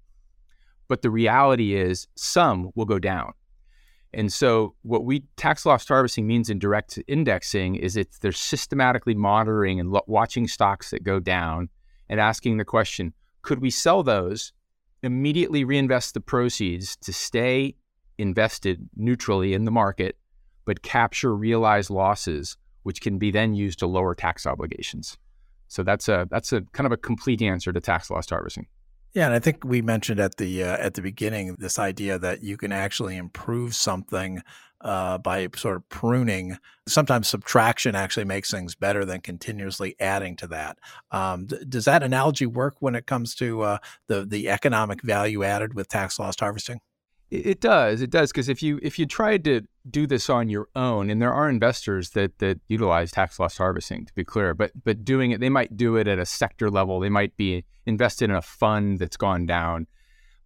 But 0.88 1.02
the 1.02 1.10
reality 1.10 1.74
is 1.74 2.08
some 2.16 2.70
will 2.74 2.84
go 2.84 2.98
down. 2.98 3.32
And 4.14 4.32
so, 4.32 4.74
what 4.82 5.04
we 5.04 5.24
tax 5.36 5.66
loss 5.66 5.86
harvesting 5.88 6.26
means 6.26 6.48
in 6.48 6.58
direct 6.58 6.98
indexing 7.08 7.74
is 7.74 7.96
it's 7.96 8.18
they're 8.18 8.32
systematically 8.32 9.14
monitoring 9.14 9.80
and 9.80 9.90
lo- 9.90 10.04
watching 10.06 10.46
stocks 10.46 10.90
that 10.90 11.02
go 11.02 11.18
down 11.18 11.68
and 12.08 12.20
asking 12.20 12.56
the 12.56 12.64
question: 12.64 13.12
Could 13.42 13.60
we 13.60 13.70
sell 13.70 14.02
those, 14.04 14.52
immediately 15.02 15.64
reinvest 15.64 16.14
the 16.14 16.20
proceeds 16.20 16.96
to 16.96 17.12
stay 17.12 17.74
invested 18.16 18.88
neutrally 18.94 19.52
in 19.52 19.64
the 19.64 19.72
market, 19.72 20.16
but 20.64 20.82
capture 20.82 21.34
realized 21.34 21.90
losses, 21.90 22.56
which 22.84 23.00
can 23.00 23.18
be 23.18 23.32
then 23.32 23.54
used 23.54 23.80
to 23.80 23.86
lower 23.86 24.14
tax 24.14 24.46
obligations? 24.46 25.18
So 25.66 25.82
that's 25.82 26.08
a 26.08 26.28
that's 26.30 26.52
a 26.52 26.60
kind 26.72 26.86
of 26.86 26.92
a 26.92 26.96
complete 26.96 27.42
answer 27.42 27.72
to 27.72 27.80
tax 27.80 28.10
loss 28.10 28.30
harvesting. 28.30 28.68
Yeah, 29.14 29.26
and 29.26 29.34
I 29.34 29.38
think 29.38 29.64
we 29.64 29.80
mentioned 29.80 30.18
at 30.18 30.38
the 30.38 30.64
uh, 30.64 30.76
at 30.76 30.94
the 30.94 31.02
beginning 31.02 31.54
this 31.58 31.78
idea 31.78 32.18
that 32.18 32.42
you 32.42 32.56
can 32.56 32.72
actually 32.72 33.16
improve 33.16 33.76
something 33.76 34.42
uh, 34.80 35.18
by 35.18 35.48
sort 35.54 35.76
of 35.76 35.88
pruning. 35.88 36.58
Sometimes 36.88 37.28
subtraction 37.28 37.94
actually 37.94 38.24
makes 38.24 38.50
things 38.50 38.74
better 38.74 39.04
than 39.04 39.20
continuously 39.20 39.94
adding 40.00 40.34
to 40.36 40.48
that. 40.48 40.78
Um, 41.12 41.46
th- 41.46 41.62
does 41.68 41.84
that 41.84 42.02
analogy 42.02 42.46
work 42.46 42.74
when 42.80 42.96
it 42.96 43.06
comes 43.06 43.36
to 43.36 43.62
uh, 43.62 43.78
the 44.08 44.24
the 44.24 44.50
economic 44.50 45.00
value 45.02 45.44
added 45.44 45.74
with 45.74 45.88
tax 45.88 46.18
loss 46.18 46.34
harvesting? 46.40 46.80
It 47.30 47.60
does. 47.60 48.02
It 48.02 48.10
does 48.10 48.32
because 48.32 48.48
if 48.48 48.64
you 48.64 48.80
if 48.82 48.98
you 48.98 49.06
tried 49.06 49.44
to 49.44 49.62
do 49.88 50.06
this 50.06 50.30
on 50.30 50.48
your 50.48 50.68
own, 50.74 51.10
and 51.10 51.20
there 51.20 51.32
are 51.32 51.48
investors 51.48 52.10
that 52.10 52.38
that 52.38 52.60
utilize 52.68 53.10
tax 53.10 53.38
loss 53.38 53.58
harvesting, 53.58 54.06
to 54.06 54.14
be 54.14 54.24
clear, 54.24 54.54
but 54.54 54.72
but 54.84 55.04
doing 55.04 55.30
it, 55.30 55.40
they 55.40 55.48
might 55.48 55.76
do 55.76 55.96
it 55.96 56.08
at 56.08 56.18
a 56.18 56.26
sector 56.26 56.70
level. 56.70 57.00
They 57.00 57.10
might 57.10 57.36
be 57.36 57.64
invested 57.86 58.30
in 58.30 58.36
a 58.36 58.42
fund 58.42 58.98
that's 58.98 59.16
gone 59.16 59.46
down, 59.46 59.86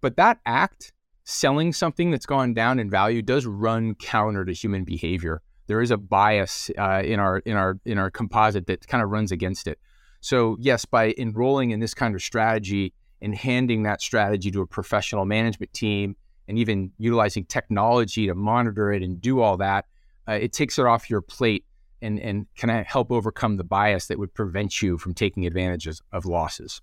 but 0.00 0.16
that 0.16 0.40
act 0.44 0.92
selling 1.24 1.72
something 1.72 2.10
that's 2.10 2.26
gone 2.26 2.54
down 2.54 2.78
in 2.78 2.88
value 2.88 3.20
does 3.20 3.44
run 3.44 3.94
counter 3.94 4.44
to 4.44 4.52
human 4.52 4.82
behavior. 4.82 5.42
There 5.66 5.82
is 5.82 5.90
a 5.90 5.98
bias 5.98 6.70
uh, 6.78 7.02
in 7.04 7.20
our 7.20 7.38
in 7.40 7.56
our 7.56 7.78
in 7.84 7.98
our 7.98 8.10
composite 8.10 8.66
that 8.66 8.86
kind 8.88 9.02
of 9.02 9.10
runs 9.10 9.30
against 9.30 9.66
it. 9.66 9.78
So 10.20 10.56
yes, 10.58 10.84
by 10.84 11.14
enrolling 11.18 11.70
in 11.70 11.80
this 11.80 11.94
kind 11.94 12.14
of 12.14 12.22
strategy 12.22 12.94
and 13.20 13.34
handing 13.34 13.82
that 13.82 14.00
strategy 14.00 14.50
to 14.50 14.62
a 14.62 14.66
professional 14.66 15.26
management 15.26 15.72
team, 15.72 16.16
and 16.48 16.58
even 16.58 16.92
utilizing 16.98 17.44
technology 17.44 18.26
to 18.26 18.34
monitor 18.34 18.92
it 18.92 19.02
and 19.02 19.20
do 19.20 19.40
all 19.40 19.56
that, 19.58 19.84
uh, 20.28 20.32
it 20.32 20.52
takes 20.52 20.78
it 20.78 20.86
off 20.86 21.10
your 21.10 21.20
plate 21.20 21.64
and 22.00 22.18
and 22.20 22.46
can 22.56 22.68
help 22.84 23.10
overcome 23.10 23.56
the 23.56 23.64
bias 23.64 24.06
that 24.06 24.18
would 24.18 24.32
prevent 24.34 24.82
you 24.82 24.98
from 24.98 25.14
taking 25.14 25.46
advantages 25.46 26.00
of 26.12 26.24
losses. 26.24 26.80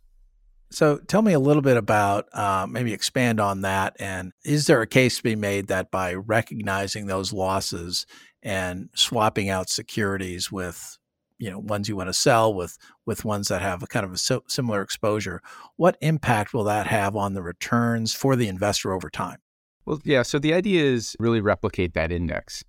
So 0.72 0.98
tell 0.98 1.22
me 1.22 1.34
a 1.34 1.40
little 1.40 1.62
bit 1.62 1.78
about 1.78 2.26
uh, 2.34 2.68
maybe 2.70 2.92
expand 2.92 3.40
on 3.40 3.62
that. 3.62 3.96
And 4.00 4.34
is 4.44 4.68
there 4.68 4.82
a 4.82 4.88
case 4.88 5.18
to 5.18 5.24
be 5.24 5.36
made 5.36 5.68
that 5.68 5.92
by 5.92 6.16
recognizing 6.16 7.06
those 7.06 7.32
losses 7.32 8.06
and 8.44 8.90
swapping 8.96 9.50
out 9.50 9.70
securities 9.70 10.52
with 10.52 10.98
you 11.38 11.50
know 11.52 11.60
ones 11.60 11.90
you 11.90 11.96
want 11.96 12.08
to 12.08 12.14
sell 12.14 12.54
with 12.54 12.78
with 13.06 13.26
ones 13.26 13.50
that 13.50 13.62
have 13.62 13.84
a 13.84 13.88
kind 13.88 14.06
of 14.06 14.14
a 14.14 14.18
so, 14.18 14.44
similar 14.48 14.82
exposure 14.82 15.42
what 15.76 15.98
impact 16.00 16.54
will 16.54 16.64
that 16.64 16.88
have 16.88 17.16
on 17.16 17.34
the 17.34 17.44
returns 17.44 18.14
for 18.14 18.38
the 18.38 18.48
investor 18.48 18.94
over 18.94 19.10
time 19.10 19.40
well 19.86 20.00
yeah 20.04 20.22
so 20.22 20.40
the 20.40 20.54
idea 20.54 20.84
is 20.84 21.16
really 21.20 21.42
replicate 21.42 21.94
that 21.94 22.12
index 22.12 22.64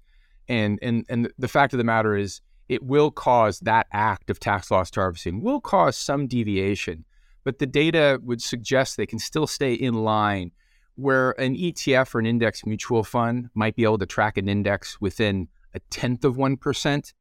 and 0.49 0.79
and 0.83 1.05
and 1.09 1.33
the 1.39 1.49
fact 1.49 1.73
of 1.73 1.79
the 1.79 1.85
matter 1.85 2.17
is 2.17 2.41
it 2.69 2.83
will 2.83 3.11
cause 3.11 3.61
that 3.61 3.87
act 3.93 4.31
of 4.31 4.41
tax 4.41 4.71
loss 4.71 4.91
harvesting 4.95 5.41
will 5.41 5.61
cause 5.61 5.97
some 5.97 6.27
deviation 6.27 7.05
but 7.45 7.61
the 7.61 7.67
data 7.67 8.21
would 8.25 8.43
suggest 8.43 8.97
they 8.97 9.07
can 9.07 9.21
still 9.21 9.47
stay 9.47 9.73
in 9.73 9.95
line 9.95 10.51
where 10.97 11.33
an 11.41 11.55
ETF 11.55 12.15
or 12.15 12.19
an 12.19 12.27
index 12.27 12.67
mutual 12.67 13.05
fund 13.05 13.51
might 13.55 13.77
be 13.77 13.85
able 13.85 13.99
to 13.99 14.07
track 14.07 14.37
an 14.37 14.49
index 14.49 15.01
within 15.01 15.49
a 15.75 15.81
tenth 15.91 16.25
of 16.25 16.37
1%. 16.37 17.13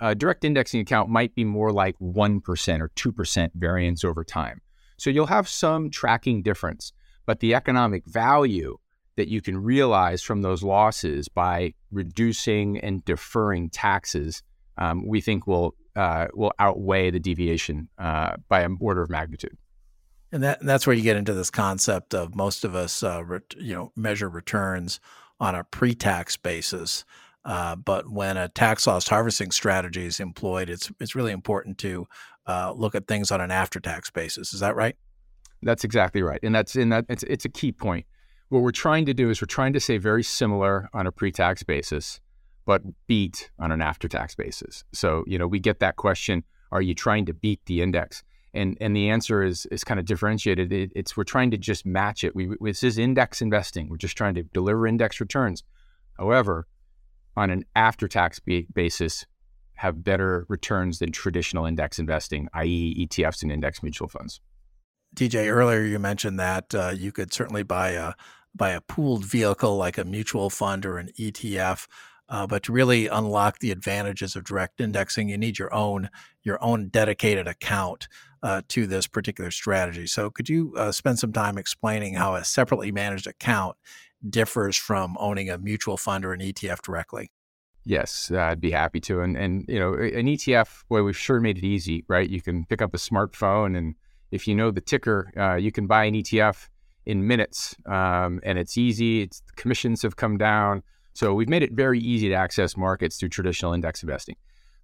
A 0.00 0.14
direct 0.14 0.44
indexing 0.44 0.80
account 0.80 1.10
might 1.10 1.34
be 1.34 1.44
more 1.44 1.72
like 1.72 1.96
1% 1.98 2.80
or 2.80 2.88
2% 2.88 3.50
variance 3.54 4.04
over 4.04 4.24
time. 4.24 4.60
So 4.96 5.10
you'll 5.10 5.26
have 5.26 5.48
some 5.48 5.90
tracking 5.90 6.42
difference, 6.42 6.92
but 7.26 7.40
the 7.40 7.54
economic 7.54 8.06
value 8.06 8.78
that 9.16 9.28
you 9.28 9.40
can 9.40 9.56
realize 9.58 10.22
from 10.22 10.42
those 10.42 10.62
losses 10.62 11.28
by 11.28 11.74
reducing 11.90 12.78
and 12.78 13.04
deferring 13.04 13.70
taxes, 13.70 14.42
um, 14.78 15.06
we 15.06 15.20
think 15.20 15.46
will 15.46 15.74
uh, 15.94 16.26
will 16.34 16.52
outweigh 16.58 17.10
the 17.10 17.18
deviation 17.18 17.88
uh, 17.98 18.36
by 18.48 18.60
an 18.60 18.76
order 18.80 19.02
of 19.02 19.10
magnitude. 19.10 19.56
And 20.32 20.42
that 20.42 20.60
that's 20.60 20.86
where 20.86 20.94
you 20.94 21.02
get 21.02 21.16
into 21.16 21.32
this 21.32 21.50
concept 21.50 22.14
of 22.14 22.34
most 22.34 22.64
of 22.64 22.74
us, 22.74 23.02
uh, 23.02 23.22
you 23.58 23.74
know, 23.74 23.92
measure 23.96 24.28
returns 24.28 25.00
on 25.40 25.54
a 25.54 25.64
pre-tax 25.64 26.36
basis. 26.36 27.04
Uh, 27.44 27.76
but 27.76 28.10
when 28.10 28.36
a 28.36 28.48
tax 28.48 28.86
loss 28.86 29.08
harvesting 29.08 29.52
strategy 29.52 30.04
is 30.04 30.20
employed, 30.20 30.68
it's 30.68 30.90
it's 31.00 31.14
really 31.14 31.32
important 31.32 31.78
to 31.78 32.06
uh, 32.46 32.72
look 32.76 32.94
at 32.94 33.06
things 33.06 33.30
on 33.30 33.40
an 33.40 33.50
after-tax 33.50 34.10
basis. 34.10 34.52
Is 34.52 34.60
that 34.60 34.76
right? 34.76 34.96
That's 35.62 35.84
exactly 35.84 36.22
right, 36.22 36.40
and 36.42 36.54
that's 36.54 36.76
in 36.76 36.90
that 36.90 37.06
it's 37.08 37.22
it's 37.22 37.44
a 37.44 37.48
key 37.48 37.72
point. 37.72 38.04
What 38.48 38.62
we're 38.62 38.70
trying 38.70 39.06
to 39.06 39.14
do 39.14 39.28
is 39.30 39.42
we're 39.42 39.46
trying 39.46 39.72
to 39.72 39.80
say 39.80 39.98
very 39.98 40.22
similar 40.22 40.88
on 40.92 41.06
a 41.06 41.12
pre-tax 41.12 41.64
basis, 41.64 42.20
but 42.64 42.82
beat 43.08 43.50
on 43.58 43.72
an 43.72 43.82
after-tax 43.82 44.36
basis. 44.36 44.84
So 44.92 45.24
you 45.26 45.38
know 45.38 45.48
we 45.48 45.58
get 45.58 45.80
that 45.80 45.96
question: 45.96 46.44
Are 46.70 46.82
you 46.82 46.94
trying 46.94 47.26
to 47.26 47.34
beat 47.34 47.60
the 47.66 47.82
index? 47.82 48.22
And 48.54 48.78
and 48.80 48.94
the 48.94 49.10
answer 49.10 49.42
is 49.42 49.66
is 49.66 49.82
kind 49.82 49.98
of 49.98 50.06
differentiated. 50.06 50.72
It, 50.72 50.92
it's 50.94 51.16
we're 51.16 51.24
trying 51.24 51.50
to 51.50 51.58
just 51.58 51.84
match 51.84 52.22
it. 52.22 52.36
We 52.36 52.50
this 52.60 52.84
is 52.84 52.98
index 52.98 53.42
investing. 53.42 53.88
We're 53.88 53.96
just 53.96 54.16
trying 54.16 54.34
to 54.36 54.44
deliver 54.44 54.86
index 54.86 55.20
returns. 55.20 55.64
However, 56.16 56.68
on 57.36 57.50
an 57.50 57.64
after 57.74 58.06
tax 58.08 58.40
basis 58.72 59.26
have 59.74 60.02
better 60.02 60.46
returns 60.48 61.00
than 61.00 61.12
traditional 61.12 61.66
index 61.66 61.98
investing, 61.98 62.48
i.e., 62.54 63.06
ETFs 63.06 63.42
and 63.42 63.52
index 63.52 63.82
mutual 63.82 64.08
funds. 64.08 64.40
DJ, 65.16 65.50
earlier 65.50 65.82
you 65.82 65.98
mentioned 65.98 66.38
that 66.38 66.74
uh, 66.74 66.92
you 66.94 67.10
could 67.10 67.32
certainly 67.32 67.62
buy 67.62 67.90
a 67.90 68.12
buy 68.54 68.70
a 68.70 68.80
pooled 68.80 69.24
vehicle 69.24 69.76
like 69.76 69.98
a 69.98 70.04
mutual 70.04 70.48
fund 70.48 70.86
or 70.86 70.98
an 70.98 71.10
ETF, 71.18 71.86
uh, 72.28 72.46
but 72.46 72.62
to 72.62 72.72
really 72.72 73.06
unlock 73.06 73.58
the 73.58 73.70
advantages 73.70 74.34
of 74.36 74.44
direct 74.44 74.80
indexing, 74.80 75.28
you 75.28 75.38
need 75.38 75.58
your 75.58 75.72
own 75.72 76.10
your 76.42 76.62
own 76.62 76.88
dedicated 76.88 77.48
account 77.48 78.08
uh, 78.42 78.62
to 78.68 78.86
this 78.86 79.06
particular 79.06 79.50
strategy. 79.50 80.06
So, 80.06 80.30
could 80.30 80.48
you 80.48 80.74
uh, 80.76 80.92
spend 80.92 81.18
some 81.18 81.32
time 81.32 81.56
explaining 81.56 82.14
how 82.14 82.34
a 82.34 82.44
separately 82.44 82.92
managed 82.92 83.26
account 83.26 83.76
differs 84.28 84.76
from 84.76 85.16
owning 85.18 85.48
a 85.48 85.58
mutual 85.58 85.96
fund 85.96 86.24
or 86.24 86.32
an 86.32 86.40
ETF 86.40 86.82
directly? 86.82 87.30
Yes, 87.84 88.30
uh, 88.34 88.40
I'd 88.40 88.60
be 88.60 88.72
happy 88.72 89.00
to. 89.00 89.20
And 89.20 89.36
and 89.36 89.64
you 89.66 89.78
know, 89.78 89.94
an 89.94 90.26
ETF, 90.26 90.84
boy, 90.88 91.02
we've 91.02 91.16
sure 91.16 91.40
made 91.40 91.58
it 91.58 91.64
easy, 91.64 92.04
right? 92.08 92.28
You 92.28 92.42
can 92.42 92.66
pick 92.66 92.82
up 92.82 92.92
a 92.92 92.98
smartphone, 92.98 93.78
and 93.78 93.94
if 94.30 94.46
you 94.48 94.54
know 94.54 94.70
the 94.70 94.80
ticker, 94.80 95.32
uh, 95.36 95.54
you 95.56 95.72
can 95.72 95.86
buy 95.86 96.04
an 96.04 96.14
ETF 96.14 96.68
in 97.04 97.26
minutes, 97.26 97.76
um, 97.86 98.40
and 98.42 98.58
it's 98.58 98.76
easy. 98.76 99.22
It's 99.22 99.42
commissions 99.56 100.02
have 100.02 100.16
come 100.16 100.38
down, 100.38 100.82
so 101.14 101.34
we've 101.34 101.48
made 101.48 101.62
it 101.62 101.72
very 101.72 102.00
easy 102.00 102.28
to 102.28 102.34
access 102.34 102.76
markets 102.76 103.16
through 103.16 103.28
traditional 103.28 103.72
index 103.72 104.02
investing. 104.02 104.36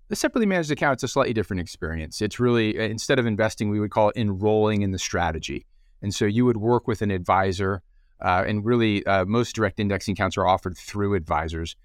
The 0.09 0.17
separately 0.17 0.47
managed 0.47 0.71
account, 0.71 0.95
it's 0.95 1.03
a 1.05 1.09
slightly 1.09 1.33
different 1.33 1.61
experience. 1.61 2.21
It's 2.21 2.39
really 2.39 2.79
instead 2.79 3.19
of 3.19 3.27
investing, 3.27 3.71
we 3.71 3.81
would 3.81 3.91
call 3.91 4.11
it 4.11 4.17
enrolling 4.17 4.83
in 4.83 4.93
the 4.93 4.99
strategy, 4.99 5.67
and 6.01 6.15
so 6.15 6.25
you 6.25 6.45
would 6.45 6.59
work 6.59 6.87
with 6.87 7.03
an 7.03 7.11
advisor 7.11 7.83
uh, 8.23 8.45
and 8.47 8.65
really, 8.65 9.05
uh, 9.07 9.25
most 9.25 9.55
direct 9.55 9.81
indexing 9.81 10.13
accounts 10.13 10.37
are 10.37 10.47
offered 10.47 10.79
through 10.79 11.15
advisors. 11.15 11.77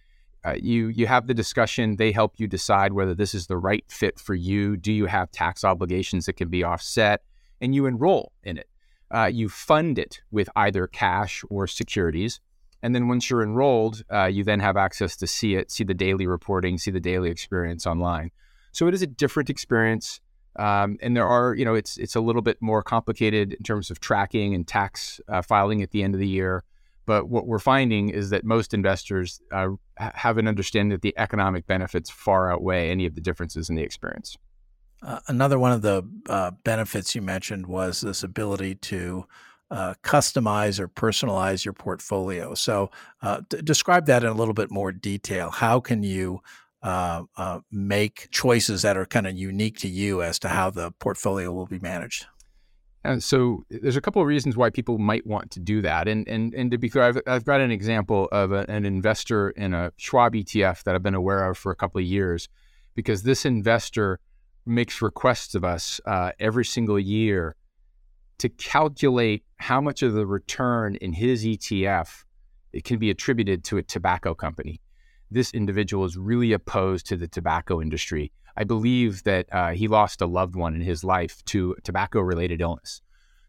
Uh, 0.46 0.54
you 0.62 0.88
you 0.90 1.08
have 1.08 1.26
the 1.26 1.34
discussion. 1.34 1.96
They 1.96 2.12
help 2.12 2.36
you 2.38 2.48
decide 2.48 2.94
whether 2.94 3.16
this 3.16 3.34
is 3.34 3.48
the 3.48 3.58
right 3.58 3.84
fit 3.90 4.20
for 4.20 4.36
you. 4.36 4.78
Do 4.78 4.94
you 4.94 5.08
have 5.08 5.32
tax 5.32 5.64
obligations 5.64 6.28
that 6.28 6.34
can 6.34 6.50
be 6.50 6.64
offset? 6.64 7.24
And 7.62 7.74
you 7.74 7.86
enroll 7.86 8.32
in 8.44 8.58
it. 8.58 8.70
Uh, 9.10 9.26
you 9.26 9.50
fund 9.50 9.98
it 9.98 10.22
with 10.32 10.50
either 10.56 10.88
cash 10.88 11.44
or 11.50 11.68
securities. 11.68 12.40
And 12.84 12.94
then 12.94 13.08
once 13.08 13.30
you're 13.30 13.42
enrolled, 13.42 14.04
uh, 14.12 14.26
you 14.26 14.44
then 14.44 14.60
have 14.60 14.78
access 14.78 15.16
to 15.18 15.28
see 15.28 15.56
it, 15.56 15.72
see 15.72 15.84
the 15.84 15.94
daily 15.94 16.28
reporting, 16.28 16.78
see 16.78 16.92
the 16.92 17.00
daily 17.00 17.30
experience 17.30 17.88
online. 17.88 18.32
So 18.72 18.88
it 18.88 18.94
is 18.94 19.02
a 19.02 19.08
different 19.08 19.50
experience. 19.50 20.22
Um, 20.58 20.98
and 21.02 21.16
there 21.16 21.28
are, 21.28 21.56
you 21.56 21.66
know, 21.66 21.76
it's 21.76 21.98
it's 21.98 22.16
a 22.16 22.22
little 22.22 22.42
bit 22.42 22.58
more 22.62 22.84
complicated 22.84 23.54
in 23.54 23.64
terms 23.64 23.90
of 23.90 24.00
tracking 24.00 24.54
and 24.54 24.68
tax 24.68 25.22
uh, 25.28 25.42
filing 25.42 25.82
at 25.82 25.92
the 25.92 26.04
end 26.04 26.14
of 26.14 26.20
the 26.20 26.28
year. 26.28 26.64
But 27.06 27.30
what 27.30 27.48
we're 27.48 27.60
finding 27.60 28.10
is 28.10 28.32
that 28.32 28.44
most 28.44 28.74
investors 28.74 29.42
uh, 29.52 29.70
have 29.98 30.38
an 30.38 30.48
understanding 30.48 30.90
that 30.90 31.02
the 31.02 31.14
economic 31.18 31.66
benefits 31.66 32.10
far 32.10 32.52
outweigh 32.52 32.90
any 32.90 33.06
of 33.06 33.16
the 33.16 33.22
differences 33.22 33.70
in 33.70 33.76
the 33.76 33.84
experience. 33.84 34.38
Uh, 35.02 35.20
another 35.28 35.60
one 35.60 35.72
of 35.72 35.82
the 35.82 36.04
uh, 36.28 36.52
benefits 36.64 37.14
you 37.14 37.22
mentioned 37.22 37.68
was 37.68 38.02
this 38.02 38.24
ability 38.24 38.76
to 38.76 39.26
uh, 39.70 39.94
customize 40.04 40.80
or 40.80 40.88
personalize 40.88 41.66
your 41.66 41.74
portfolio. 41.74 42.54
So, 42.54 42.90
uh, 43.22 43.42
d- 43.50 43.62
describe 43.64 44.06
that 44.08 44.24
in 44.24 44.30
a 44.30 44.34
little 44.34 44.54
bit 44.54 44.72
more 44.72 44.92
detail. 44.92 45.52
How 45.52 45.80
can 45.80 46.04
you 46.04 46.42
uh, 46.88 47.60
make 47.72 48.28
choices 48.32 48.82
that 48.84 48.98
are 48.98 49.06
kind 49.06 49.28
of 49.28 49.38
unique 49.38 49.78
to 49.80 49.88
you 49.88 50.22
as 50.22 50.40
to 50.40 50.50
how 50.50 50.70
the 50.70 50.92
portfolio 51.00 51.52
will 51.52 51.66
be 51.66 51.80
managed. 51.80 52.26
And 53.04 53.24
so 53.24 53.64
there's 53.70 53.96
a 53.96 54.02
couple 54.02 54.22
of 54.22 54.28
reasons 54.28 54.58
why 54.58 54.70
people 54.70 54.98
might 54.98 55.26
want 55.26 55.52
to 55.52 55.60
do 55.60 55.82
that. 55.82 56.08
And 56.08 56.28
and 56.28 56.54
and 56.54 56.72
to 56.72 56.78
be 56.78 56.90
clear, 56.90 57.06
I've, 57.06 57.22
I've 57.26 57.46
got 57.46 57.62
an 57.62 57.72
example 57.72 58.28
of 58.32 58.52
a, 58.52 58.66
an 58.70 58.86
investor 58.86 59.52
in 59.52 59.74
a 59.74 59.94
Schwab 59.98 60.34
ETF 60.34 60.84
that 60.84 60.94
I've 60.94 61.04
been 61.04 61.16
aware 61.16 61.50
of 61.50 61.58
for 61.58 61.72
a 61.72 61.76
couple 61.76 62.00
of 62.00 62.06
years, 62.06 62.50
because 62.96 63.24
this 63.24 63.46
investor 63.46 64.20
makes 64.68 65.02
requests 65.02 65.56
of 65.56 65.64
us 65.64 66.00
uh, 66.06 66.32
every 66.40 66.66
single 66.66 67.00
year 67.00 67.56
to 68.40 68.50
calculate 68.50 69.44
how 69.58 69.82
much 69.82 70.04
of 70.04 70.14
the 70.14 70.26
return 70.26 70.96
in 70.96 71.14
his 71.14 71.46
ETF 71.46 72.24
it 72.74 72.84
can 72.84 73.00
be 73.00 73.10
attributed 73.10 73.64
to 73.64 73.78
a 73.78 73.84
tobacco 73.84 74.36
company 74.36 74.82
this 75.30 75.54
individual 75.54 76.06
is 76.06 76.18
really 76.18 76.54
opposed 76.54 77.06
to 77.08 77.18
the 77.18 77.28
tobacco 77.28 77.82
industry. 77.82 78.32
I 78.56 78.64
believe 78.64 79.24
that 79.24 79.48
uh, 79.52 79.72
he 79.72 79.88
lost 79.88 80.22
a 80.22 80.26
loved 80.26 80.56
one 80.56 80.76
in 80.76 80.82
his 80.82 81.04
life 81.04 81.44
to 81.46 81.76
tobacco 81.84 82.22
related 82.22 82.62
illness. 82.62 83.02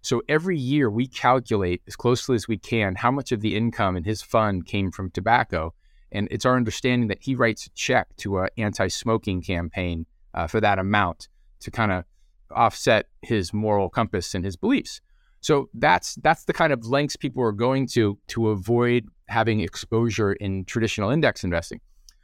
So 0.02 0.22
every 0.28 0.58
year 0.58 0.90
we 0.90 1.06
calculate 1.06 1.82
as 1.86 1.96
closely 1.96 2.36
as 2.36 2.48
we 2.48 2.58
can 2.58 2.96
how 2.96 3.10
much 3.10 3.32
of 3.32 3.40
the 3.40 3.56
income 3.56 3.96
in 3.96 4.04
his 4.04 4.22
fund 4.22 4.66
came 4.66 4.90
from 4.90 5.10
tobacco. 5.10 5.74
And 6.12 6.28
it's 6.30 6.44
our 6.44 6.56
understanding 6.56 7.08
that 7.08 7.22
he 7.22 7.34
writes 7.34 7.66
a 7.66 7.70
check 7.70 8.08
to 8.18 8.38
an 8.38 8.48
anti 8.56 8.88
smoking 8.88 9.42
campaign 9.42 10.06
uh, 10.38 10.46
for 10.46 10.60
that 10.60 10.78
amount 10.78 11.28
to 11.58 11.70
kind 11.70 11.90
of 11.90 12.04
offset 12.52 13.06
his 13.22 13.52
moral 13.52 13.88
compass 13.88 14.34
and 14.34 14.44
his 14.44 14.56
beliefs. 14.56 15.00
So 15.40 15.68
that's 15.74 16.14
that's 16.26 16.44
the 16.44 16.52
kind 16.52 16.72
of 16.72 16.86
lengths 16.86 17.16
people 17.16 17.42
are 17.42 17.52
going 17.52 17.88
to 17.88 18.18
to 18.28 18.48
avoid 18.48 19.08
having 19.26 19.60
exposure 19.60 20.32
in 20.34 20.64
traditional 20.64 21.10
index 21.10 21.42
investing. 21.42 21.80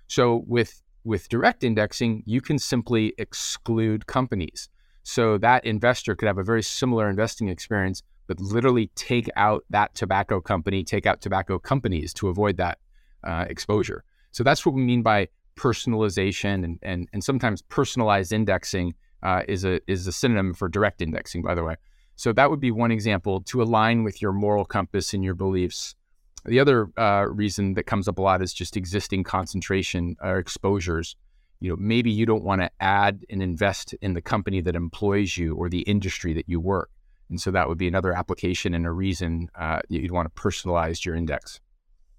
So 0.06 0.44
with 0.46 0.80
with 1.02 1.28
direct 1.28 1.64
indexing, 1.64 2.22
you 2.24 2.40
can 2.40 2.58
simply 2.58 3.14
exclude 3.18 4.06
companies. 4.06 4.68
So 5.02 5.36
that 5.38 5.64
investor 5.66 6.14
could 6.14 6.28
have 6.28 6.38
a 6.38 6.44
very 6.44 6.62
similar 6.62 7.10
investing 7.10 7.48
experience, 7.48 8.02
but 8.28 8.40
literally 8.40 8.86
take 8.94 9.28
out 9.36 9.64
that 9.70 9.94
tobacco 9.94 10.40
company, 10.40 10.84
take 10.84 11.04
out 11.04 11.20
tobacco 11.20 11.58
companies 11.58 12.14
to 12.14 12.28
avoid 12.28 12.56
that 12.56 12.78
uh, 13.24 13.44
exposure. 13.48 14.04
So 14.30 14.44
that's 14.44 14.64
what 14.64 14.74
we 14.74 14.82
mean 14.82 15.02
by 15.02 15.28
personalization 15.56 16.64
and, 16.64 16.78
and, 16.82 17.08
and 17.12 17.24
sometimes 17.24 17.62
personalized 17.62 18.32
indexing 18.32 18.94
uh, 19.22 19.42
is 19.48 19.64
a 19.64 19.80
is 19.90 20.06
a 20.06 20.12
synonym 20.12 20.52
for 20.52 20.68
direct 20.68 21.00
indexing, 21.00 21.42
by 21.42 21.54
the 21.54 21.64
way. 21.64 21.76
So 22.16 22.32
that 22.32 22.50
would 22.50 22.60
be 22.60 22.70
one 22.70 22.92
example 22.92 23.40
to 23.42 23.62
align 23.62 24.04
with 24.04 24.22
your 24.22 24.32
moral 24.32 24.64
compass 24.64 25.14
and 25.14 25.24
your 25.24 25.34
beliefs. 25.34 25.96
The 26.44 26.60
other 26.60 26.90
uh, 26.98 27.26
reason 27.28 27.74
that 27.74 27.84
comes 27.84 28.06
up 28.06 28.18
a 28.18 28.22
lot 28.22 28.42
is 28.42 28.52
just 28.52 28.76
existing 28.76 29.24
concentration 29.24 30.16
or 30.22 30.38
exposures. 30.38 31.16
You 31.60 31.70
know, 31.70 31.76
maybe 31.78 32.10
you 32.10 32.26
don't 32.26 32.44
want 32.44 32.60
to 32.60 32.70
add 32.80 33.24
and 33.30 33.42
invest 33.42 33.94
in 34.02 34.12
the 34.12 34.20
company 34.20 34.60
that 34.60 34.76
employs 34.76 35.38
you 35.38 35.54
or 35.54 35.70
the 35.70 35.80
industry 35.82 36.34
that 36.34 36.46
you 36.46 36.60
work, 36.60 36.90
and 37.30 37.40
so 37.40 37.50
that 37.50 37.68
would 37.68 37.78
be 37.78 37.88
another 37.88 38.12
application 38.12 38.74
and 38.74 38.84
a 38.84 38.92
reason 38.92 39.48
uh, 39.58 39.80
you'd 39.88 40.10
want 40.10 40.32
to 40.32 40.40
personalize 40.40 41.04
your 41.04 41.14
index 41.14 41.60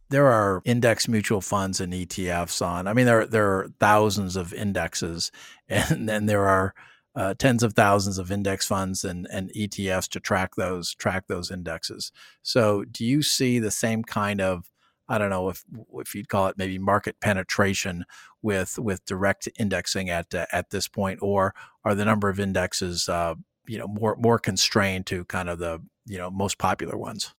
there 0.09 0.27
are 0.27 0.61
index 0.65 1.07
mutual 1.07 1.41
funds 1.41 1.79
and 1.81 1.93
ETFs 1.93 2.65
on. 2.65 2.87
I 2.87 2.93
mean, 2.93 3.05
there 3.05 3.25
there 3.25 3.47
are 3.47 3.69
thousands 3.79 4.35
of 4.35 4.53
indexes, 4.53 5.31
and 5.69 6.07
then 6.07 6.25
there 6.25 6.47
are 6.47 6.73
uh, 7.15 7.33
tens 7.33 7.63
of 7.63 7.73
thousands 7.73 8.17
of 8.17 8.31
index 8.31 8.67
funds 8.67 9.05
and, 9.05 9.25
and 9.31 9.49
ETFs 9.55 10.09
to 10.09 10.19
track 10.19 10.55
those 10.55 10.93
track 10.95 11.27
those 11.27 11.49
indexes. 11.49 12.11
So, 12.43 12.83
do 12.83 13.05
you 13.05 13.21
see 13.21 13.59
the 13.59 13.71
same 13.71 14.03
kind 14.03 14.41
of 14.41 14.69
I 15.07 15.17
don't 15.17 15.29
know 15.29 15.49
if 15.49 15.63
if 15.93 16.15
you'd 16.15 16.29
call 16.29 16.47
it 16.47 16.57
maybe 16.57 16.77
market 16.77 17.19
penetration 17.19 18.05
with 18.41 18.77
with 18.79 19.05
direct 19.05 19.47
indexing 19.59 20.09
at 20.09 20.33
uh, 20.33 20.45
at 20.51 20.71
this 20.71 20.87
point, 20.87 21.19
or 21.21 21.53
are 21.83 21.95
the 21.95 22.05
number 22.05 22.29
of 22.29 22.39
indexes 22.39 23.07
uh, 23.07 23.35
you 23.67 23.77
know 23.77 23.87
more 23.87 24.15
more 24.17 24.39
constrained 24.39 25.05
to 25.07 25.25
kind 25.25 25.49
of 25.49 25.59
the 25.59 25.81
you 26.05 26.17
know 26.17 26.29
most 26.29 26.57
popular 26.57 26.97
ones? 26.97 27.33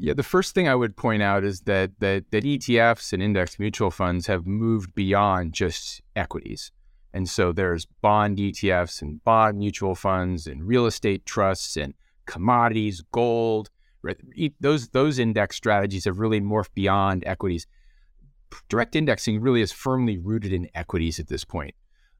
Yeah, 0.00 0.14
the 0.14 0.22
first 0.22 0.54
thing 0.54 0.68
I 0.68 0.74
would 0.74 0.96
point 0.96 1.22
out 1.22 1.44
is 1.44 1.60
that 1.62 1.92
that 2.00 2.30
that 2.30 2.44
ETFs 2.44 3.12
and 3.12 3.22
index 3.22 3.58
mutual 3.58 3.90
funds 3.90 4.26
have 4.26 4.46
moved 4.46 4.94
beyond 4.94 5.52
just 5.52 6.02
equities. 6.14 6.72
And 7.12 7.28
so 7.28 7.52
there's 7.52 7.86
bond 8.02 8.38
ETFs 8.38 9.00
and 9.00 9.22
bond 9.24 9.58
mutual 9.58 9.94
funds 9.94 10.46
and 10.46 10.66
real 10.66 10.86
estate 10.86 11.24
trusts 11.24 11.76
and 11.76 11.94
commodities, 12.26 13.02
gold. 13.12 13.70
Right? 14.02 14.18
Those 14.60 14.88
those 14.88 15.18
index 15.18 15.56
strategies 15.56 16.04
have 16.04 16.18
really 16.18 16.40
morphed 16.40 16.74
beyond 16.74 17.24
equities. 17.26 17.66
Direct 18.68 18.94
indexing 18.94 19.40
really 19.40 19.60
is 19.60 19.72
firmly 19.72 20.18
rooted 20.18 20.52
in 20.52 20.68
equities 20.74 21.18
at 21.18 21.28
this 21.28 21.44
point. 21.44 21.74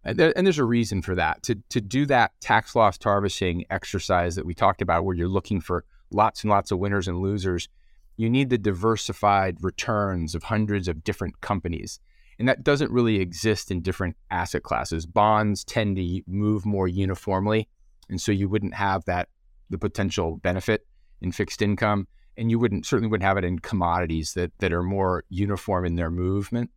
And, 0.07 0.17
there, 0.19 0.33
and 0.37 0.47
there's 0.47 0.59
a 0.59 0.65
reason 0.65 1.03
for 1.03 1.15
that. 1.17 1.43
To, 1.45 1.57
to 1.71 1.81
do 1.81 2.07
that 2.07 2.33
tax 2.41 2.77
loss 2.77 2.97
harvesting 3.03 3.65
exercise 3.71 4.37
that 4.37 4.47
we 4.47 4.55
talked 4.55 4.81
about, 4.81 5.05
where 5.05 5.17
you're 5.17 5.29
looking 5.29 5.61
for 5.61 5.85
lots 6.11 6.43
and 6.43 6.51
lots 6.51 6.71
of 6.71 6.79
winners 6.79 7.09
and 7.09 7.21
losers, 7.21 7.69
you 8.17 8.31
need 8.31 8.51
the 8.51 8.59
diversified 8.59 9.59
returns 9.61 10.35
of 10.35 10.45
hundreds 10.45 10.89
of 10.89 11.05
different 11.05 11.41
companies. 11.41 12.01
And 12.39 12.49
that 12.49 12.65
doesn't 12.65 12.91
really 12.91 13.21
exist 13.21 13.71
in 13.71 13.81
different 13.81 14.17
asset 14.31 14.63
classes. 14.63 15.07
Bonds 15.07 15.65
tend 15.65 15.97
to 15.97 16.23
move 16.27 16.67
more 16.67 16.89
uniformly. 16.89 17.69
And 18.09 18.21
so 18.21 18.33
you 18.33 18.49
wouldn't 18.49 18.75
have 18.75 19.05
that, 19.07 19.29
the 19.71 19.79
potential 19.79 20.37
benefit 20.37 20.87
in 21.21 21.33
fixed 21.33 21.63
income. 21.63 22.07
And 22.37 22.51
you 22.51 22.59
wouldn't 22.59 22.85
certainly 22.85 23.09
wouldn't 23.09 23.27
have 23.27 23.39
it 23.39 23.45
in 23.45 23.59
commodities 23.59 24.35
that, 24.35 24.53
that 24.59 24.73
are 24.73 24.83
more 24.83 25.25
uniform 25.31 25.87
in 25.87 25.97
their 25.97 26.11
movement. 26.11 26.71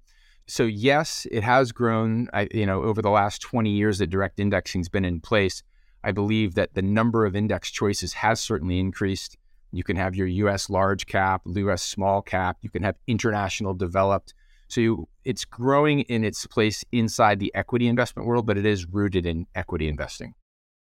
So 0.47 0.63
yes, 0.63 1.27
it 1.29 1.43
has 1.43 1.71
grown. 1.71 2.29
You 2.53 2.65
know, 2.65 2.83
over 2.83 3.01
the 3.01 3.09
last 3.09 3.41
20 3.41 3.69
years 3.69 3.99
that 3.99 4.09
direct 4.09 4.39
indexing 4.39 4.79
has 4.79 4.89
been 4.89 5.05
in 5.05 5.19
place, 5.19 5.61
I 6.03 6.11
believe 6.11 6.55
that 6.55 6.73
the 6.73 6.81
number 6.81 7.25
of 7.25 7.35
index 7.35 7.71
choices 7.71 8.13
has 8.13 8.39
certainly 8.39 8.79
increased. 8.79 9.37
You 9.71 9.83
can 9.83 9.95
have 9.95 10.15
your 10.15 10.27
US 10.27 10.69
large 10.69 11.05
cap, 11.05 11.41
US 11.45 11.83
small 11.83 12.21
cap, 12.21 12.57
you 12.61 12.69
can 12.69 12.83
have 12.83 12.95
international 13.07 13.73
developed. 13.73 14.33
So 14.67 14.81
you, 14.81 15.07
it's 15.25 15.45
growing 15.45 16.01
in 16.01 16.23
its 16.23 16.45
place 16.45 16.83
inside 16.91 17.39
the 17.39 17.53
equity 17.55 17.87
investment 17.87 18.27
world, 18.27 18.45
but 18.45 18.57
it 18.57 18.65
is 18.65 18.85
rooted 18.85 19.25
in 19.25 19.47
equity 19.55 19.87
investing. 19.87 20.35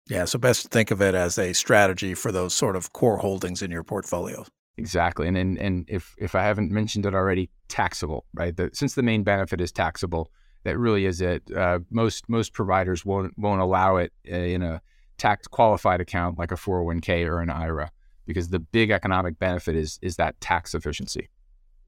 Yeah, 0.08 0.24
so 0.24 0.38
best 0.38 0.62
to 0.62 0.68
think 0.68 0.90
of 0.90 1.02
it 1.02 1.14
as 1.14 1.38
a 1.38 1.52
strategy 1.52 2.14
for 2.14 2.32
those 2.32 2.54
sort 2.54 2.76
of 2.76 2.92
core 2.92 3.18
holdings 3.18 3.62
in 3.62 3.70
your 3.70 3.84
portfolio. 3.84 4.44
Exactly, 4.78 5.26
and 5.26 5.36
and, 5.36 5.58
and 5.58 5.84
if 5.88 6.14
if 6.18 6.34
I 6.34 6.42
haven't 6.42 6.70
mentioned 6.70 7.04
it 7.04 7.14
already, 7.14 7.50
taxable, 7.68 8.24
right? 8.32 8.56
The, 8.56 8.70
since 8.72 8.94
the 8.94 9.02
main 9.02 9.22
benefit 9.22 9.60
is 9.60 9.72
taxable, 9.72 10.30
that 10.64 10.78
really 10.78 11.04
is 11.04 11.20
it. 11.20 11.50
Uh, 11.54 11.80
most 11.90 12.28
most 12.28 12.52
providers 12.52 13.04
won't 13.04 13.36
won't 13.36 13.60
allow 13.60 13.96
it 13.96 14.12
uh, 14.30 14.36
in 14.36 14.62
a 14.62 14.80
tax 15.18 15.46
qualified 15.46 16.00
account 16.00 16.38
like 16.38 16.52
a 16.52 16.56
401k 16.56 17.26
or 17.26 17.40
an 17.40 17.50
IRA 17.50 17.90
because 18.26 18.48
the 18.48 18.58
big 18.58 18.90
economic 18.90 19.38
benefit 19.38 19.74
is 19.74 19.98
is 20.02 20.16
that 20.16 20.40
tax 20.40 20.74
efficiency. 20.74 21.28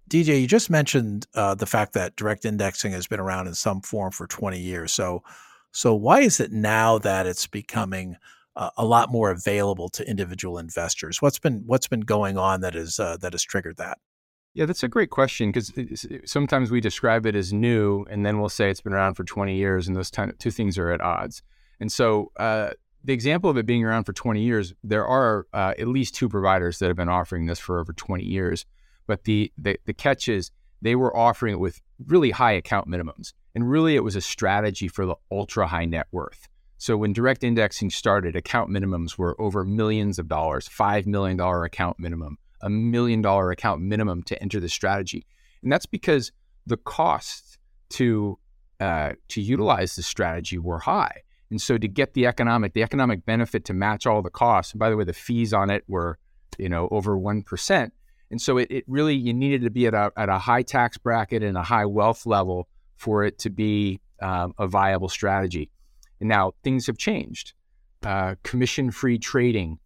DJ, 0.09 0.41
you 0.41 0.49
just 0.49 0.71
mentioned 0.71 1.27
uh, 1.35 1.55
the 1.55 1.67
fact 1.67 1.93
that 1.93 2.17
direct 2.17 2.45
indexing 2.45 2.91
has 2.93 3.07
been 3.07 3.21
around 3.21 3.47
in 3.47 3.55
some 3.55 3.81
form 3.81 4.11
for 4.11 4.27
20 4.27 4.59
years. 4.59 4.93
So, 4.93 5.23
so 5.71 5.95
why 5.95 6.21
is 6.21 6.41
it 6.41 6.51
now 6.51 6.99
that 6.99 7.27
it's 7.27 7.47
becoming 7.47 8.17
uh, 8.57 8.71
a 8.77 8.85
lot 8.85 9.13
more 9.13 9.31
available 9.31 9.89
to 9.91 10.09
individual 10.11 10.59
investors? 10.59 11.23
What's 11.23 11.39
been 11.39 11.63
what's 11.65 11.87
been 11.87 12.01
going 12.01 12.37
on 12.37 12.61
that 12.63 12.75
is 12.75 12.99
uh, 12.99 13.19
that 13.19 13.33
has 13.35 13.45
triggered 13.45 13.77
that? 13.77 13.99
Yeah, 14.53 14.67
that's 14.67 14.83
a 14.83 14.89
great 14.89 15.11
question 15.11 15.53
because 15.53 15.73
sometimes 16.25 16.73
we 16.73 16.81
describe 16.81 17.25
it 17.25 17.37
as 17.37 17.53
new, 17.53 18.05
and 18.11 18.27
then 18.27 18.41
we'll 18.41 18.49
say 18.49 18.69
it's 18.69 18.81
been 18.81 18.93
around 18.93 19.15
for 19.15 19.23
20 19.23 19.55
years, 19.55 19.87
and 19.87 19.97
those 19.97 20.11
two 20.11 20.51
things 20.51 20.77
are 20.77 20.91
at 20.91 21.01
odds. 21.01 21.41
And 21.79 21.91
so, 21.93 22.33
uh, 22.37 22.71
the 23.05 23.13
example 23.13 23.51
of 23.51 23.57
it 23.57 23.67
being 23.67 23.85
around 23.85 24.05
for 24.05 24.13
20 24.13 24.43
years, 24.43 24.75
there 24.85 25.07
are 25.07 25.47
uh, 25.53 25.75
at 25.79 25.89
least 25.89 26.15
two 26.15 26.29
providers 26.29 26.79
that 26.79 26.89
have 26.89 26.97
been 26.97 27.09
offering 27.09 27.47
this 27.47 27.59
for 27.59 27.79
over 27.79 27.93
20 27.93 28.25
years. 28.25 28.67
But 29.07 29.25
the, 29.25 29.53
the, 29.57 29.79
the 29.87 29.95
catch 29.95 30.29
is 30.29 30.51
they 30.83 30.95
were 30.95 31.17
offering 31.17 31.55
it 31.55 31.61
with 31.61 31.81
really 32.07 32.31
high 32.31 32.53
account 32.53 32.89
minimums. 32.89 33.33
And 33.55 33.69
really, 33.69 33.97
it 33.97 34.05
was 34.05 34.17
a 34.17 34.21
strategy 34.21 34.87
for 34.87 35.07
the 35.07 35.17
ultra 35.31 35.67
high 35.67 35.87
net 35.87 36.07
worth. 36.13 36.49
So 36.79 36.97
when 36.97 37.13
direct 37.13 37.45
indexing 37.45 37.91
started, 37.91 38.37
account 38.37 38.71
minimums 38.71 39.19
were 39.19 39.39
over 39.41 39.65
millions 39.65 40.19
of 40.19 40.29
dollars, 40.29 40.69
$5 40.69 41.07
million 41.07 41.39
account 41.39 41.99
minimum, 41.99 42.39
a 42.63 42.71
million 42.71 43.21
dollar 43.21 43.51
account 43.51 43.83
minimum 43.83 44.23
to 44.25 44.41
enter 44.43 44.61
the 44.61 44.69
strategy. 44.69 45.27
And 45.63 45.71
that's 45.71 45.87
because 45.87 46.33
the 46.67 46.79
costs 46.79 47.59
to, 47.91 48.39
uh, 48.79 49.13
to 49.29 49.43
utilize 49.43 49.97
the 49.97 50.03
strategy 50.03 50.59
were 50.59 50.79
high. 50.79 51.23
And 51.51 51.61
so 51.61 51.77
to 51.79 51.89
get 51.89 52.15
the 52.15 52.27
economic, 52.27 52.75
the 52.75 52.83
economic 52.83 53.27
benefit 53.27 53.65
to 53.67 53.75
match 53.75 54.07
all 54.07 54.23
the 54.23 54.31
costs, 54.31 54.73
and 54.73 54.79
by 54.79 54.89
the 54.89 54.97
way, 54.97 55.05
the 55.05 55.13
fees 55.13 55.53
on 55.53 55.69
it 55.71 55.85
were, 55.89 56.19
you 56.59 56.69
know, 56.69 56.89
over 56.91 57.17
1%. 57.17 57.91
And 58.31 58.41
so 58.41 58.59
it, 58.59 58.69
it 58.71 58.85
really, 58.87 59.17
you 59.17 59.35
needed 59.35 59.63
to 59.63 59.71
be 59.71 59.87
at 59.87 59.95
a, 59.95 60.13
at 60.17 60.29
a 60.29 60.39
high 60.39 60.63
tax 60.63 60.97
bracket 60.97 61.43
and 61.43 61.59
a 61.59 61.63
high 61.63 61.87
wealth 61.87 62.27
level 62.27 62.69
for 62.97 63.25
it 63.25 63.39
to 63.41 63.51
be 63.51 64.01
um, 64.23 64.55
a 64.59 64.69
viable 64.69 65.09
strategy. 65.09 65.71
And 66.21 66.29
now 66.29 66.53
things 66.63 66.87
have 66.87 66.99
changed. 66.99 67.55
Uh, 68.03 68.37
commission 68.45 68.91
free 68.91 69.19
trading, 69.19 69.79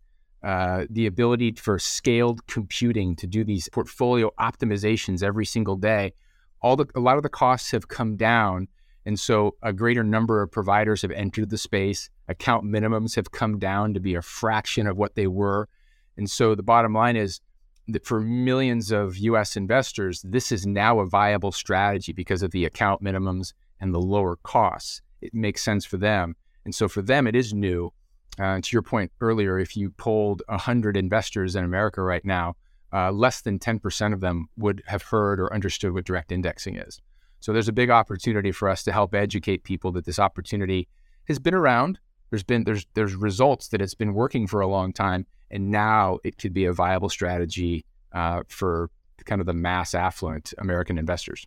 uh, 0.43 0.85
the 0.91 1.07
ability 1.07 1.53
for 1.53 1.79
scaled 1.79 2.47
computing 2.47 3.17
to 3.17 3.27
do 3.27 3.45
these 3.45 3.69
portfolio 3.71 4.31
optimizations 4.39 5.23
every 5.23 5.47
single 5.47 5.77
day. 5.77 6.13
All 6.61 6.77
the, 6.77 6.87
a 6.95 7.01
lot 7.01 7.17
of 7.17 7.23
the 7.23 7.29
costs 7.31 7.71
have 7.71 7.89
come 7.89 8.17
down 8.17 8.69
and 9.07 9.19
so 9.21 9.55
a 9.63 9.73
greater 9.73 10.03
number 10.03 10.41
of 10.41 10.51
providers 10.51 11.03
have 11.03 11.11
entered 11.11 11.51
the 11.51 11.59
space. 11.59 12.09
Account 12.29 12.65
minimums 12.65 13.17
have 13.17 13.31
come 13.31 13.59
down 13.59 13.95
to 13.95 14.01
be 14.01 14.15
a 14.15 14.23
fraction 14.23 14.87
of 14.87 14.97
what 14.97 15.15
they 15.15 15.27
were. 15.27 15.69
And 16.17 16.31
so 16.31 16.55
the 16.55 16.63
bottom 16.63 16.95
line 16.95 17.17
is 17.17 17.41
that 17.89 18.07
for 18.07 18.21
millions 18.21 18.91
of 18.91 19.19
US 19.19 19.57
investors, 19.57 20.23
this 20.23 20.51
is 20.51 20.67
now 20.67 21.01
a 21.01 21.07
viable 21.07 21.53
strategy 21.53 22.13
because 22.13 22.43
of 22.43 22.51
the 22.53 22.65
account 22.65 23.03
minimums 23.03 23.53
and 23.81 23.93
the 23.93 24.01
lower 24.01 24.37
costs. 24.37 25.03
It 25.21 25.35
makes 25.35 25.63
sense 25.63 25.85
for 25.85 25.99
them. 25.99 26.35
And 26.65 26.75
so 26.75 26.89
for 26.89 27.03
them, 27.03 27.27
it 27.27 27.37
is 27.37 27.53
new. 27.53 27.93
Uh, 28.39 28.61
to 28.61 28.69
your 28.73 28.83
point 28.83 29.13
earlier, 29.21 29.59
if 29.59 29.77
you 29.77 29.91
polled 29.91 30.43
100 30.49 30.97
investors 30.97 31.55
in 31.55 31.65
America 31.65 32.03
right 32.03 32.25
now, 32.25 32.57
uh, 32.93 33.13
less 33.13 33.43
than 33.43 33.59
10% 33.59 34.13
of 34.13 34.21
them 34.21 34.49
would 34.57 34.83
have 34.87 35.03
heard 35.03 35.39
or 35.39 35.53
understood 35.53 35.93
what 35.93 36.05
direct 36.05 36.33
indexing 36.33 36.77
is. 36.77 37.01
So 37.45 37.53
there's 37.53 37.69
a 37.69 37.75
big 37.75 37.91
opportunity 37.91 38.53
for 38.53 38.71
us 38.71 38.83
to 38.85 38.93
help 38.93 39.15
educate 39.15 39.65
people 39.65 39.93
that 39.93 40.07
this 40.07 40.19
opportunity 40.19 40.89
has 41.29 41.39
been 41.39 41.53
around. 41.53 41.99
There's 42.31 42.43
been 42.43 42.65
there's 42.65 42.87
there's 42.95 43.15
results 43.15 43.69
that 43.69 43.83
it's 43.83 43.93
been 43.93 44.15
working 44.15 44.47
for 44.47 44.63
a 44.63 44.67
long 44.67 44.95
time, 44.95 45.27
and 45.51 45.71
now 45.71 46.21
it 46.25 46.39
could 46.39 46.55
be 46.55 46.65
a 46.65 46.73
viable 46.73 47.11
strategy 47.11 47.85
uh, 48.13 48.45
for 48.49 48.89
kind 49.27 49.43
of 49.43 49.47
the 49.47 49.53
mass 49.53 49.93
affluent 49.93 50.55
American 50.57 50.97
investors. 50.97 51.47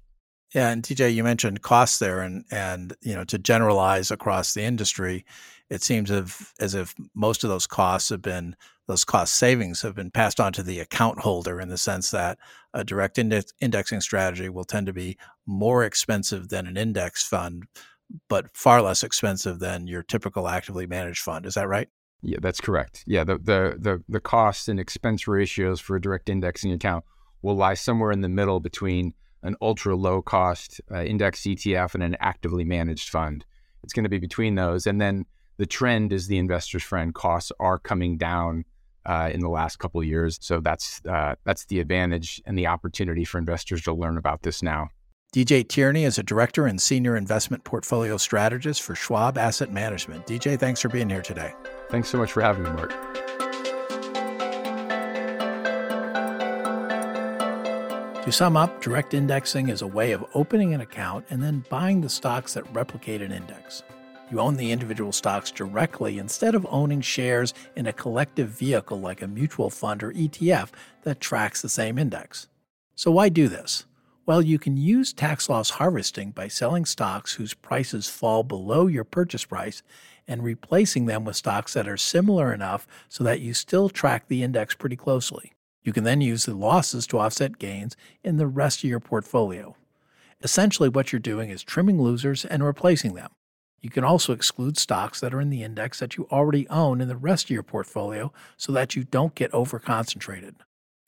Yeah, 0.53 0.69
and 0.69 0.83
DJ, 0.83 1.15
you 1.15 1.23
mentioned 1.23 1.63
costs 1.63 1.97
there, 1.97 2.21
and 2.21 2.45
and 2.51 2.95
you 3.01 3.15
know 3.15 3.23
to 3.23 3.39
generalize 3.39 4.11
across 4.11 4.53
the 4.53 4.61
industry, 4.61 5.25
it 5.71 5.81
seems 5.81 6.11
as, 6.11 6.25
if, 6.29 6.53
as 6.59 6.75
if 6.75 6.93
most 7.15 7.43
of 7.43 7.49
those 7.49 7.65
costs 7.65 8.09
have 8.09 8.21
been 8.21 8.55
those 8.87 9.03
cost 9.03 9.33
savings 9.35 9.81
have 9.81 9.93
been 9.93 10.11
passed 10.11 10.39
on 10.39 10.53
to 10.53 10.63
the 10.63 10.79
account 10.79 11.19
holder 11.19 11.59
in 11.59 11.67
the 11.67 11.77
sense 11.77 12.11
that 12.11 12.39
a 12.73 12.83
direct 12.83 13.17
index, 13.17 13.53
indexing 13.59 14.01
strategy 14.01 14.49
will 14.49 14.63
tend 14.63 14.87
to 14.87 14.93
be 14.93 15.17
more 15.45 15.83
expensive 15.83 16.49
than 16.49 16.65
an 16.65 16.77
index 16.77 17.23
fund, 17.23 17.65
but 18.29 18.55
far 18.55 18.81
less 18.81 19.03
expensive 19.03 19.59
than 19.59 19.87
your 19.87 20.03
typical 20.03 20.47
actively 20.47 20.87
managed 20.87 21.21
fund. 21.21 21.45
Is 21.45 21.55
that 21.55 21.67
right? 21.67 21.89
Yeah, 22.21 22.37
that's 22.41 22.61
correct. 22.61 23.03
Yeah, 23.05 23.23
the 23.23 23.37
the 23.37 23.77
the, 23.77 24.03
the 24.09 24.19
cost 24.19 24.69
and 24.69 24.79
expense 24.79 25.27
ratios 25.27 25.79
for 25.79 25.95
a 25.95 26.01
direct 26.01 26.29
indexing 26.29 26.71
account 26.71 27.03
will 27.41 27.55
lie 27.55 27.75
somewhere 27.75 28.11
in 28.11 28.21
the 28.21 28.29
middle 28.29 28.59
between 28.59 29.13
an 29.43 29.55
ultra 29.61 29.95
low 29.95 30.21
cost 30.21 30.81
uh, 30.91 31.03
index 31.03 31.41
ETF 31.41 31.93
and 31.93 32.03
an 32.03 32.17
actively 32.19 32.63
managed 32.63 33.09
fund. 33.09 33.45
It's 33.83 33.93
going 33.93 34.03
to 34.03 34.09
be 34.09 34.17
between 34.17 34.55
those, 34.55 34.87
and 34.87 34.99
then 34.99 35.25
the 35.57 35.65
trend 35.65 36.11
is 36.11 36.27
the 36.27 36.37
investor's 36.37 36.83
friend. 36.83 37.13
Costs 37.13 37.51
are 37.59 37.77
coming 37.77 38.17
down 38.17 38.65
uh, 39.07 39.31
in 39.33 39.39
the 39.39 39.49
last 39.49 39.79
couple 39.79 40.01
of 40.01 40.05
years, 40.05 40.37
so 40.41 40.59
that's 40.59 41.01
uh, 41.05 41.35
that's 41.45 41.65
the 41.65 41.79
advantage 41.79 42.41
and 42.45 42.57
the 42.57 42.67
opportunity 42.67 43.23
for 43.23 43.37
investors 43.37 43.81
to 43.83 43.93
learn 43.93 44.17
about 44.17 44.43
this 44.43 44.61
now. 44.61 44.89
DJ 45.33 45.67
Tierney 45.67 46.03
is 46.03 46.17
a 46.17 46.23
director 46.23 46.67
and 46.67 46.81
senior 46.81 47.17
investment 47.17 47.63
portfolio 47.63 48.17
strategist 48.17 48.81
for 48.81 48.95
Schwab 48.95 49.37
Asset 49.37 49.71
Management. 49.71 50.25
DJ, 50.25 50.57
thanks 50.59 50.81
for 50.81 50.89
being 50.89 51.09
here 51.09 51.21
today. 51.21 51.53
Thanks 51.89 52.09
so 52.09 52.17
much 52.17 52.31
for 52.31 52.41
having 52.41 52.63
me, 52.63 52.69
Mark. 52.71 52.93
To 58.23 58.31
sum 58.33 58.57
up, 58.57 58.81
direct 58.81 59.13
indexing 59.13 59.69
is 59.69 59.81
a 59.81 59.87
way 59.87 60.11
of 60.11 60.25
opening 60.33 60.73
an 60.73 60.81
account 60.81 61.25
and 61.29 61.41
then 61.41 61.63
buying 61.69 62.01
the 62.01 62.09
stocks 62.09 62.55
that 62.55 62.63
replicate 62.73 63.21
an 63.21 63.31
index. 63.31 63.83
You 64.29 64.41
own 64.41 64.57
the 64.57 64.71
individual 64.71 65.13
stocks 65.13 65.51
directly 65.51 66.17
instead 66.17 66.53
of 66.53 66.67
owning 66.69 66.99
shares 66.99 67.53
in 67.77 67.87
a 67.87 67.93
collective 67.93 68.49
vehicle 68.49 68.99
like 68.99 69.21
a 69.21 69.27
mutual 69.27 69.69
fund 69.69 70.03
or 70.03 70.11
ETF 70.11 70.71
that 71.03 71.21
tracks 71.21 71.61
the 71.61 71.69
same 71.69 71.97
index. 71.97 72.49
So, 72.93 73.09
why 73.11 73.29
do 73.29 73.47
this? 73.47 73.85
Well, 74.25 74.41
you 74.41 74.59
can 74.59 74.75
use 74.75 75.13
tax 75.13 75.47
loss 75.47 75.69
harvesting 75.69 76.31
by 76.31 76.49
selling 76.49 76.83
stocks 76.83 77.35
whose 77.35 77.53
prices 77.53 78.09
fall 78.09 78.43
below 78.43 78.87
your 78.87 79.05
purchase 79.05 79.45
price 79.45 79.81
and 80.27 80.43
replacing 80.43 81.05
them 81.05 81.23
with 81.23 81.37
stocks 81.37 81.73
that 81.73 81.87
are 81.87 81.95
similar 81.95 82.53
enough 82.53 82.85
so 83.07 83.23
that 83.23 83.39
you 83.39 83.53
still 83.53 83.87
track 83.87 84.27
the 84.27 84.43
index 84.43 84.75
pretty 84.75 84.97
closely. 84.97 85.53
You 85.83 85.93
can 85.93 86.03
then 86.03 86.19
use 86.19 86.43
the 86.43 86.53
losses 86.53 87.07
to 87.07 87.19
offset 87.19 87.59
gains 87.59 87.95
in 88.25 88.35
the 88.35 88.47
rest 88.47 88.83
of 88.83 88.89
your 88.89 88.99
portfolio. 88.99 89.77
Essentially, 90.43 90.89
what 90.89 91.13
you're 91.13 91.19
doing 91.21 91.49
is 91.49 91.63
trimming 91.63 92.01
losers 92.01 92.43
and 92.43 92.61
replacing 92.61 93.13
them. 93.13 93.29
You 93.87 93.91
can 93.91 94.03
also 94.03 94.33
exclude 94.33 94.77
stocks 94.77 95.21
that 95.21 95.33
are 95.33 95.39
in 95.39 95.49
the 95.49 95.63
index 95.63 96.01
that 96.01 96.17
you 96.17 96.27
already 96.29 96.67
own 96.67 96.99
in 96.99 97.07
the 97.07 97.15
rest 97.15 97.45
of 97.45 97.51
your 97.51 97.63
portfolio 97.63 98.33
so 98.57 98.73
that 98.73 98.97
you 98.97 99.05
don't 99.05 99.33
get 99.33 99.53
overconcentrated. 99.53 100.55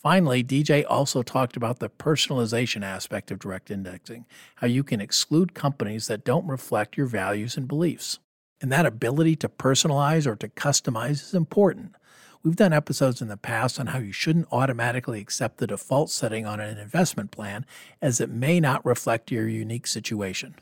Finally, 0.01 0.45
DJ 0.45 0.85
also 0.87 1.21
talked 1.21 1.57
about 1.57 1.79
the 1.79 1.89
personalization 1.89 2.81
aspect 2.81 3.31
of 3.31 3.39
direct 3.39 3.69
indexing, 3.69 4.25
how 4.55 4.67
you 4.67 4.81
can 4.81 5.01
exclude 5.01 5.53
companies 5.53 6.07
that 6.07 6.23
don't 6.23 6.47
reflect 6.47 6.95
your 6.95 7.05
values 7.05 7.57
and 7.57 7.67
beliefs. 7.67 8.19
And 8.61 8.71
that 8.71 8.85
ability 8.85 9.35
to 9.35 9.49
personalize 9.49 10.25
or 10.25 10.37
to 10.37 10.47
customize 10.47 11.21
is 11.21 11.33
important. 11.33 11.95
We've 12.43 12.55
done 12.55 12.71
episodes 12.71 13.21
in 13.21 13.27
the 13.27 13.35
past 13.35 13.77
on 13.77 13.87
how 13.87 13.99
you 13.99 14.13
shouldn't 14.13 14.47
automatically 14.53 15.19
accept 15.19 15.57
the 15.57 15.67
default 15.67 16.11
setting 16.11 16.45
on 16.45 16.61
an 16.61 16.77
investment 16.77 17.31
plan 17.31 17.65
as 18.01 18.21
it 18.21 18.29
may 18.29 18.61
not 18.61 18.85
reflect 18.85 19.33
your 19.33 19.49
unique 19.49 19.85
situation. 19.85 20.55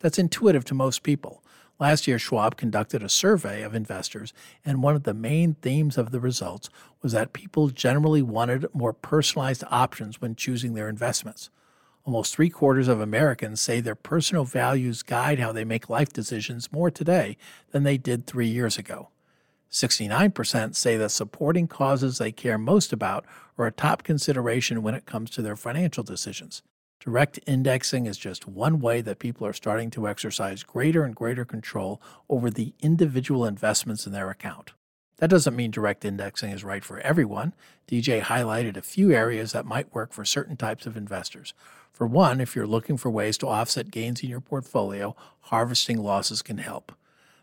That's 0.00 0.18
intuitive 0.18 0.66
to 0.66 0.74
most 0.74 1.02
people. 1.02 1.42
Last 1.80 2.06
year, 2.06 2.18
Schwab 2.18 2.56
conducted 2.56 3.02
a 3.02 3.08
survey 3.08 3.62
of 3.62 3.74
investors, 3.74 4.32
and 4.64 4.82
one 4.82 4.94
of 4.94 5.02
the 5.02 5.14
main 5.14 5.54
themes 5.54 5.98
of 5.98 6.12
the 6.12 6.20
results 6.20 6.70
was 7.02 7.12
that 7.12 7.32
people 7.32 7.68
generally 7.68 8.22
wanted 8.22 8.66
more 8.72 8.92
personalized 8.92 9.64
options 9.70 10.20
when 10.20 10.36
choosing 10.36 10.74
their 10.74 10.88
investments. 10.88 11.50
Almost 12.04 12.34
three 12.34 12.50
quarters 12.50 12.86
of 12.86 13.00
Americans 13.00 13.60
say 13.60 13.80
their 13.80 13.94
personal 13.94 14.44
values 14.44 15.02
guide 15.02 15.40
how 15.40 15.52
they 15.52 15.64
make 15.64 15.88
life 15.88 16.12
decisions 16.12 16.70
more 16.70 16.90
today 16.90 17.36
than 17.72 17.82
they 17.82 17.96
did 17.96 18.26
three 18.26 18.46
years 18.46 18.78
ago. 18.78 19.08
69% 19.70 20.76
say 20.76 20.96
that 20.96 21.10
supporting 21.10 21.66
causes 21.66 22.18
they 22.18 22.30
care 22.30 22.58
most 22.58 22.92
about 22.92 23.24
are 23.58 23.66
a 23.66 23.72
top 23.72 24.04
consideration 24.04 24.82
when 24.82 24.94
it 24.94 25.06
comes 25.06 25.30
to 25.30 25.42
their 25.42 25.56
financial 25.56 26.04
decisions. 26.04 26.62
Direct 27.04 27.38
indexing 27.46 28.06
is 28.06 28.16
just 28.16 28.48
one 28.48 28.80
way 28.80 29.02
that 29.02 29.18
people 29.18 29.46
are 29.46 29.52
starting 29.52 29.90
to 29.90 30.08
exercise 30.08 30.62
greater 30.62 31.04
and 31.04 31.14
greater 31.14 31.44
control 31.44 32.00
over 32.30 32.48
the 32.48 32.72
individual 32.80 33.44
investments 33.44 34.06
in 34.06 34.14
their 34.14 34.30
account. 34.30 34.72
That 35.18 35.28
doesn't 35.28 35.54
mean 35.54 35.70
direct 35.70 36.06
indexing 36.06 36.52
is 36.52 36.64
right 36.64 36.82
for 36.82 37.00
everyone. 37.00 37.52
DJ 37.86 38.22
highlighted 38.22 38.78
a 38.78 38.82
few 38.82 39.12
areas 39.12 39.52
that 39.52 39.66
might 39.66 39.94
work 39.94 40.14
for 40.14 40.24
certain 40.24 40.56
types 40.56 40.86
of 40.86 40.96
investors. 40.96 41.52
For 41.92 42.06
one, 42.06 42.40
if 42.40 42.56
you're 42.56 42.66
looking 42.66 42.96
for 42.96 43.10
ways 43.10 43.36
to 43.38 43.48
offset 43.48 43.90
gains 43.90 44.22
in 44.22 44.30
your 44.30 44.40
portfolio, 44.40 45.14
harvesting 45.40 46.02
losses 46.02 46.40
can 46.40 46.56
help. 46.56 46.90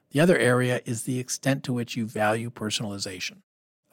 The 0.09 0.21
other 0.21 0.39
area 0.39 0.81
is 0.85 1.03
the 1.03 1.19
extent 1.19 1.63
to 1.65 1.73
which 1.73 1.95
you 1.95 2.07
value 2.07 2.49
personalization. 2.49 3.43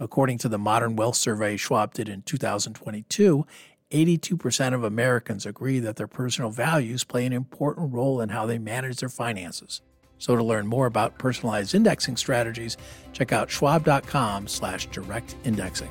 According 0.01 0.39
to 0.39 0.49
the 0.49 0.59
Modern 0.59 0.97
Wealth 0.97 1.17
Survey 1.17 1.59
Schwab 1.59 1.93
did 1.93 2.09
in 2.09 2.23
2022, 2.23 3.45
82% 3.91 4.75
of 4.75 4.85
Americans 4.85 5.47
agree 5.47 5.79
that 5.79 5.97
their 5.97 6.07
personal 6.07 6.51
values 6.51 7.05
play 7.05 7.25
an 7.25 7.33
important 7.33 7.95
role 7.95 8.21
in 8.21 8.29
how 8.29 8.45
they 8.45 8.59
manage 8.59 8.99
their 8.99 9.09
finances. 9.09 9.81
So 10.19 10.37
to 10.37 10.43
learn 10.43 10.67
more 10.67 10.87
about 10.87 11.19
personalized 11.19 11.75
indexing 11.75 12.17
strategies, 12.19 12.77
check 13.13 13.33
out 13.33 13.51
schwab.com 13.51 14.47
slash 14.47 14.87
direct 14.87 15.37
indexing. 15.45 15.89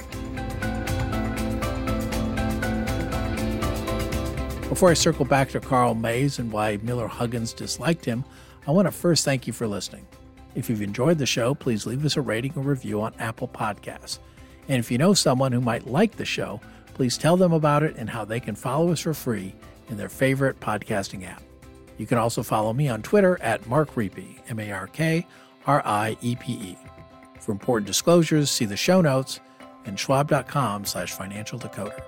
Before 4.69 4.91
I 4.91 4.93
circle 4.93 5.25
back 5.25 5.49
to 5.49 5.59
Carl 5.59 5.95
Mays 5.95 6.37
and 6.37 6.51
why 6.51 6.77
Miller 6.83 7.07
Huggins 7.07 7.53
disliked 7.53 8.05
him, 8.05 8.23
I 8.67 8.71
want 8.71 8.85
to 8.85 8.91
first 8.91 9.25
thank 9.25 9.47
you 9.47 9.53
for 9.53 9.65
listening. 9.65 10.05
If 10.53 10.69
you've 10.69 10.81
enjoyed 10.81 11.17
the 11.17 11.25
show, 11.25 11.55
please 11.55 11.87
leave 11.87 12.05
us 12.05 12.17
a 12.17 12.21
rating 12.21 12.53
or 12.55 12.61
review 12.61 13.01
on 13.01 13.13
Apple 13.17 13.47
Podcasts. 13.47 14.19
And 14.67 14.77
if 14.77 14.91
you 14.91 14.97
know 14.97 15.13
someone 15.13 15.51
who 15.51 15.61
might 15.61 15.87
like 15.87 16.17
the 16.17 16.25
show, 16.25 16.59
please 16.97 17.15
tell 17.15 17.37
them 17.37 17.53
about 17.53 17.83
it 17.83 17.95
and 17.95 18.09
how 18.09 18.25
they 18.25 18.39
can 18.39 18.55
follow 18.55 18.91
us 18.91 19.01
for 19.01 19.13
free 19.13 19.53
in 19.87 19.97
their 19.97 20.09
favorite 20.09 20.59
podcasting 20.59 21.25
app. 21.25 21.43
You 21.99 22.07
can 22.07 22.17
also 22.17 22.41
follow 22.41 22.73
me 22.73 22.89
on 22.89 23.03
Twitter 23.03 23.39
at 23.39 23.65
Mark 23.67 23.93
Riepe, 23.93 24.39
M 24.49 24.59
A 24.59 24.71
R 24.71 24.87
K 24.87 25.25
R 25.67 25.81
I 25.85 26.17
E 26.21 26.35
P 26.35 26.53
E. 26.53 26.77
For 27.39 27.51
important 27.51 27.85
disclosures, 27.85 28.49
see 28.49 28.65
the 28.65 28.75
show 28.75 29.01
notes 29.01 29.39
and 29.85 29.97
schwab.com 29.97 30.85
slash 30.85 31.13
financial 31.13 31.59
decoder. 31.59 32.01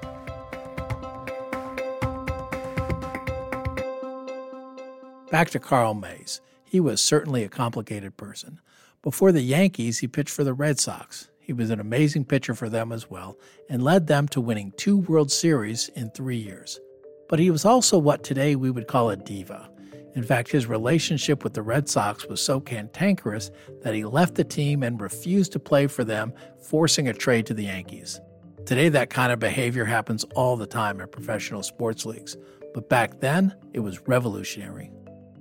Back 5.29 5.51
to 5.51 5.59
Carl 5.59 5.93
Mays. 5.93 6.41
He 6.63 6.79
was 6.79 6.99
certainly 6.99 7.43
a 7.43 7.49
complicated 7.49 8.17
person. 8.17 8.59
Before 9.03 9.31
the 9.31 9.41
Yankees, 9.41 9.99
he 9.99 10.07
pitched 10.07 10.33
for 10.33 10.43
the 10.43 10.53
Red 10.53 10.79
Sox. 10.79 11.29
He 11.49 11.53
was 11.53 11.71
an 11.71 11.79
amazing 11.79 12.25
pitcher 12.25 12.53
for 12.53 12.69
them 12.69 12.91
as 12.91 13.09
well 13.09 13.35
and 13.69 13.81
led 13.81 14.05
them 14.05 14.27
to 14.27 14.39
winning 14.39 14.71
two 14.77 14.97
World 14.97 15.31
Series 15.31 15.89
in 15.95 16.11
three 16.11 16.37
years. 16.37 16.79
But 17.27 17.39
he 17.39 17.49
was 17.49 17.65
also 17.65 17.97
what 17.97 18.23
today 18.23 18.55
we 18.55 18.69
would 18.69 18.87
call 18.87 19.09
a 19.09 19.15
diva. 19.15 19.67
In 20.13 20.21
fact, 20.21 20.51
his 20.51 20.67
relationship 20.67 21.43
with 21.43 21.55
the 21.55 21.63
Red 21.63 21.89
Sox 21.89 22.27
was 22.27 22.39
so 22.39 22.59
cantankerous 22.59 23.49
that 23.81 23.95
he 23.95 24.05
left 24.05 24.35
the 24.35 24.43
team 24.43 24.83
and 24.83 25.01
refused 25.01 25.51
to 25.53 25.59
play 25.59 25.87
for 25.87 26.03
them, 26.03 26.33
forcing 26.61 27.07
a 27.07 27.13
trade 27.13 27.47
to 27.47 27.55
the 27.55 27.63
Yankees. 27.63 28.21
Today, 28.67 28.89
that 28.89 29.09
kind 29.09 29.31
of 29.31 29.39
behavior 29.39 29.85
happens 29.85 30.25
all 30.35 30.55
the 30.55 30.67
time 30.67 31.01
in 31.01 31.07
professional 31.07 31.63
sports 31.63 32.05
leagues, 32.05 32.37
but 32.75 32.89
back 32.89 33.21
then, 33.21 33.55
it 33.73 33.79
was 33.79 34.07
revolutionary. 34.07 34.91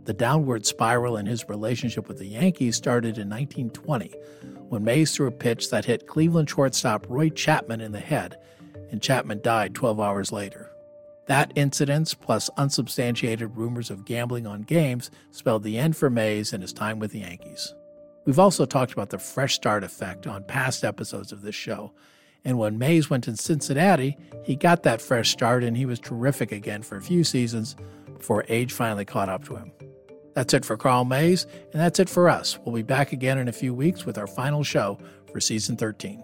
The 0.08 0.14
downward 0.14 0.64
spiral 0.64 1.18
in 1.18 1.26
his 1.26 1.50
relationship 1.50 2.08
with 2.08 2.16
the 2.16 2.24
Yankees 2.24 2.76
started 2.76 3.18
in 3.18 3.28
1920 3.28 4.14
when 4.70 4.82
Mays 4.82 5.14
threw 5.14 5.26
a 5.26 5.30
pitch 5.30 5.68
that 5.68 5.84
hit 5.84 6.06
Cleveland 6.06 6.48
shortstop 6.48 7.04
Ray 7.10 7.28
Chapman 7.28 7.82
in 7.82 7.92
the 7.92 8.00
head, 8.00 8.38
and 8.90 9.02
Chapman 9.02 9.42
died 9.42 9.74
12 9.74 10.00
hours 10.00 10.32
later. 10.32 10.72
That 11.26 11.52
incident, 11.56 12.14
plus 12.22 12.48
unsubstantiated 12.56 13.54
rumors 13.54 13.90
of 13.90 14.06
gambling 14.06 14.46
on 14.46 14.62
games, 14.62 15.10
spelled 15.30 15.62
the 15.62 15.76
end 15.76 15.94
for 15.94 16.08
Mays 16.08 16.54
and 16.54 16.62
his 16.62 16.72
time 16.72 16.98
with 16.98 17.12
the 17.12 17.18
Yankees. 17.18 17.74
We've 18.24 18.38
also 18.38 18.64
talked 18.64 18.94
about 18.94 19.10
the 19.10 19.18
fresh 19.18 19.56
start 19.56 19.84
effect 19.84 20.26
on 20.26 20.42
past 20.44 20.84
episodes 20.84 21.32
of 21.32 21.42
this 21.42 21.54
show. 21.54 21.92
And 22.46 22.56
when 22.56 22.78
Mays 22.78 23.10
went 23.10 23.24
to 23.24 23.36
Cincinnati, 23.36 24.16
he 24.42 24.56
got 24.56 24.84
that 24.84 25.02
fresh 25.02 25.28
start 25.28 25.62
and 25.62 25.76
he 25.76 25.84
was 25.84 26.00
terrific 26.00 26.50
again 26.50 26.80
for 26.80 26.96
a 26.96 27.02
few 27.02 27.24
seasons 27.24 27.76
before 28.16 28.46
age 28.48 28.72
finally 28.72 29.04
caught 29.04 29.28
up 29.28 29.44
to 29.44 29.56
him. 29.56 29.70
That's 30.38 30.54
it 30.54 30.64
for 30.64 30.76
Carl 30.76 31.04
Mays, 31.04 31.48
and 31.72 31.82
that's 31.82 31.98
it 31.98 32.08
for 32.08 32.28
us. 32.28 32.60
We'll 32.64 32.76
be 32.76 32.84
back 32.84 33.10
again 33.10 33.38
in 33.38 33.48
a 33.48 33.52
few 33.52 33.74
weeks 33.74 34.06
with 34.06 34.16
our 34.18 34.28
final 34.28 34.62
show 34.62 34.96
for 35.32 35.40
season 35.40 35.76
13. 35.76 36.22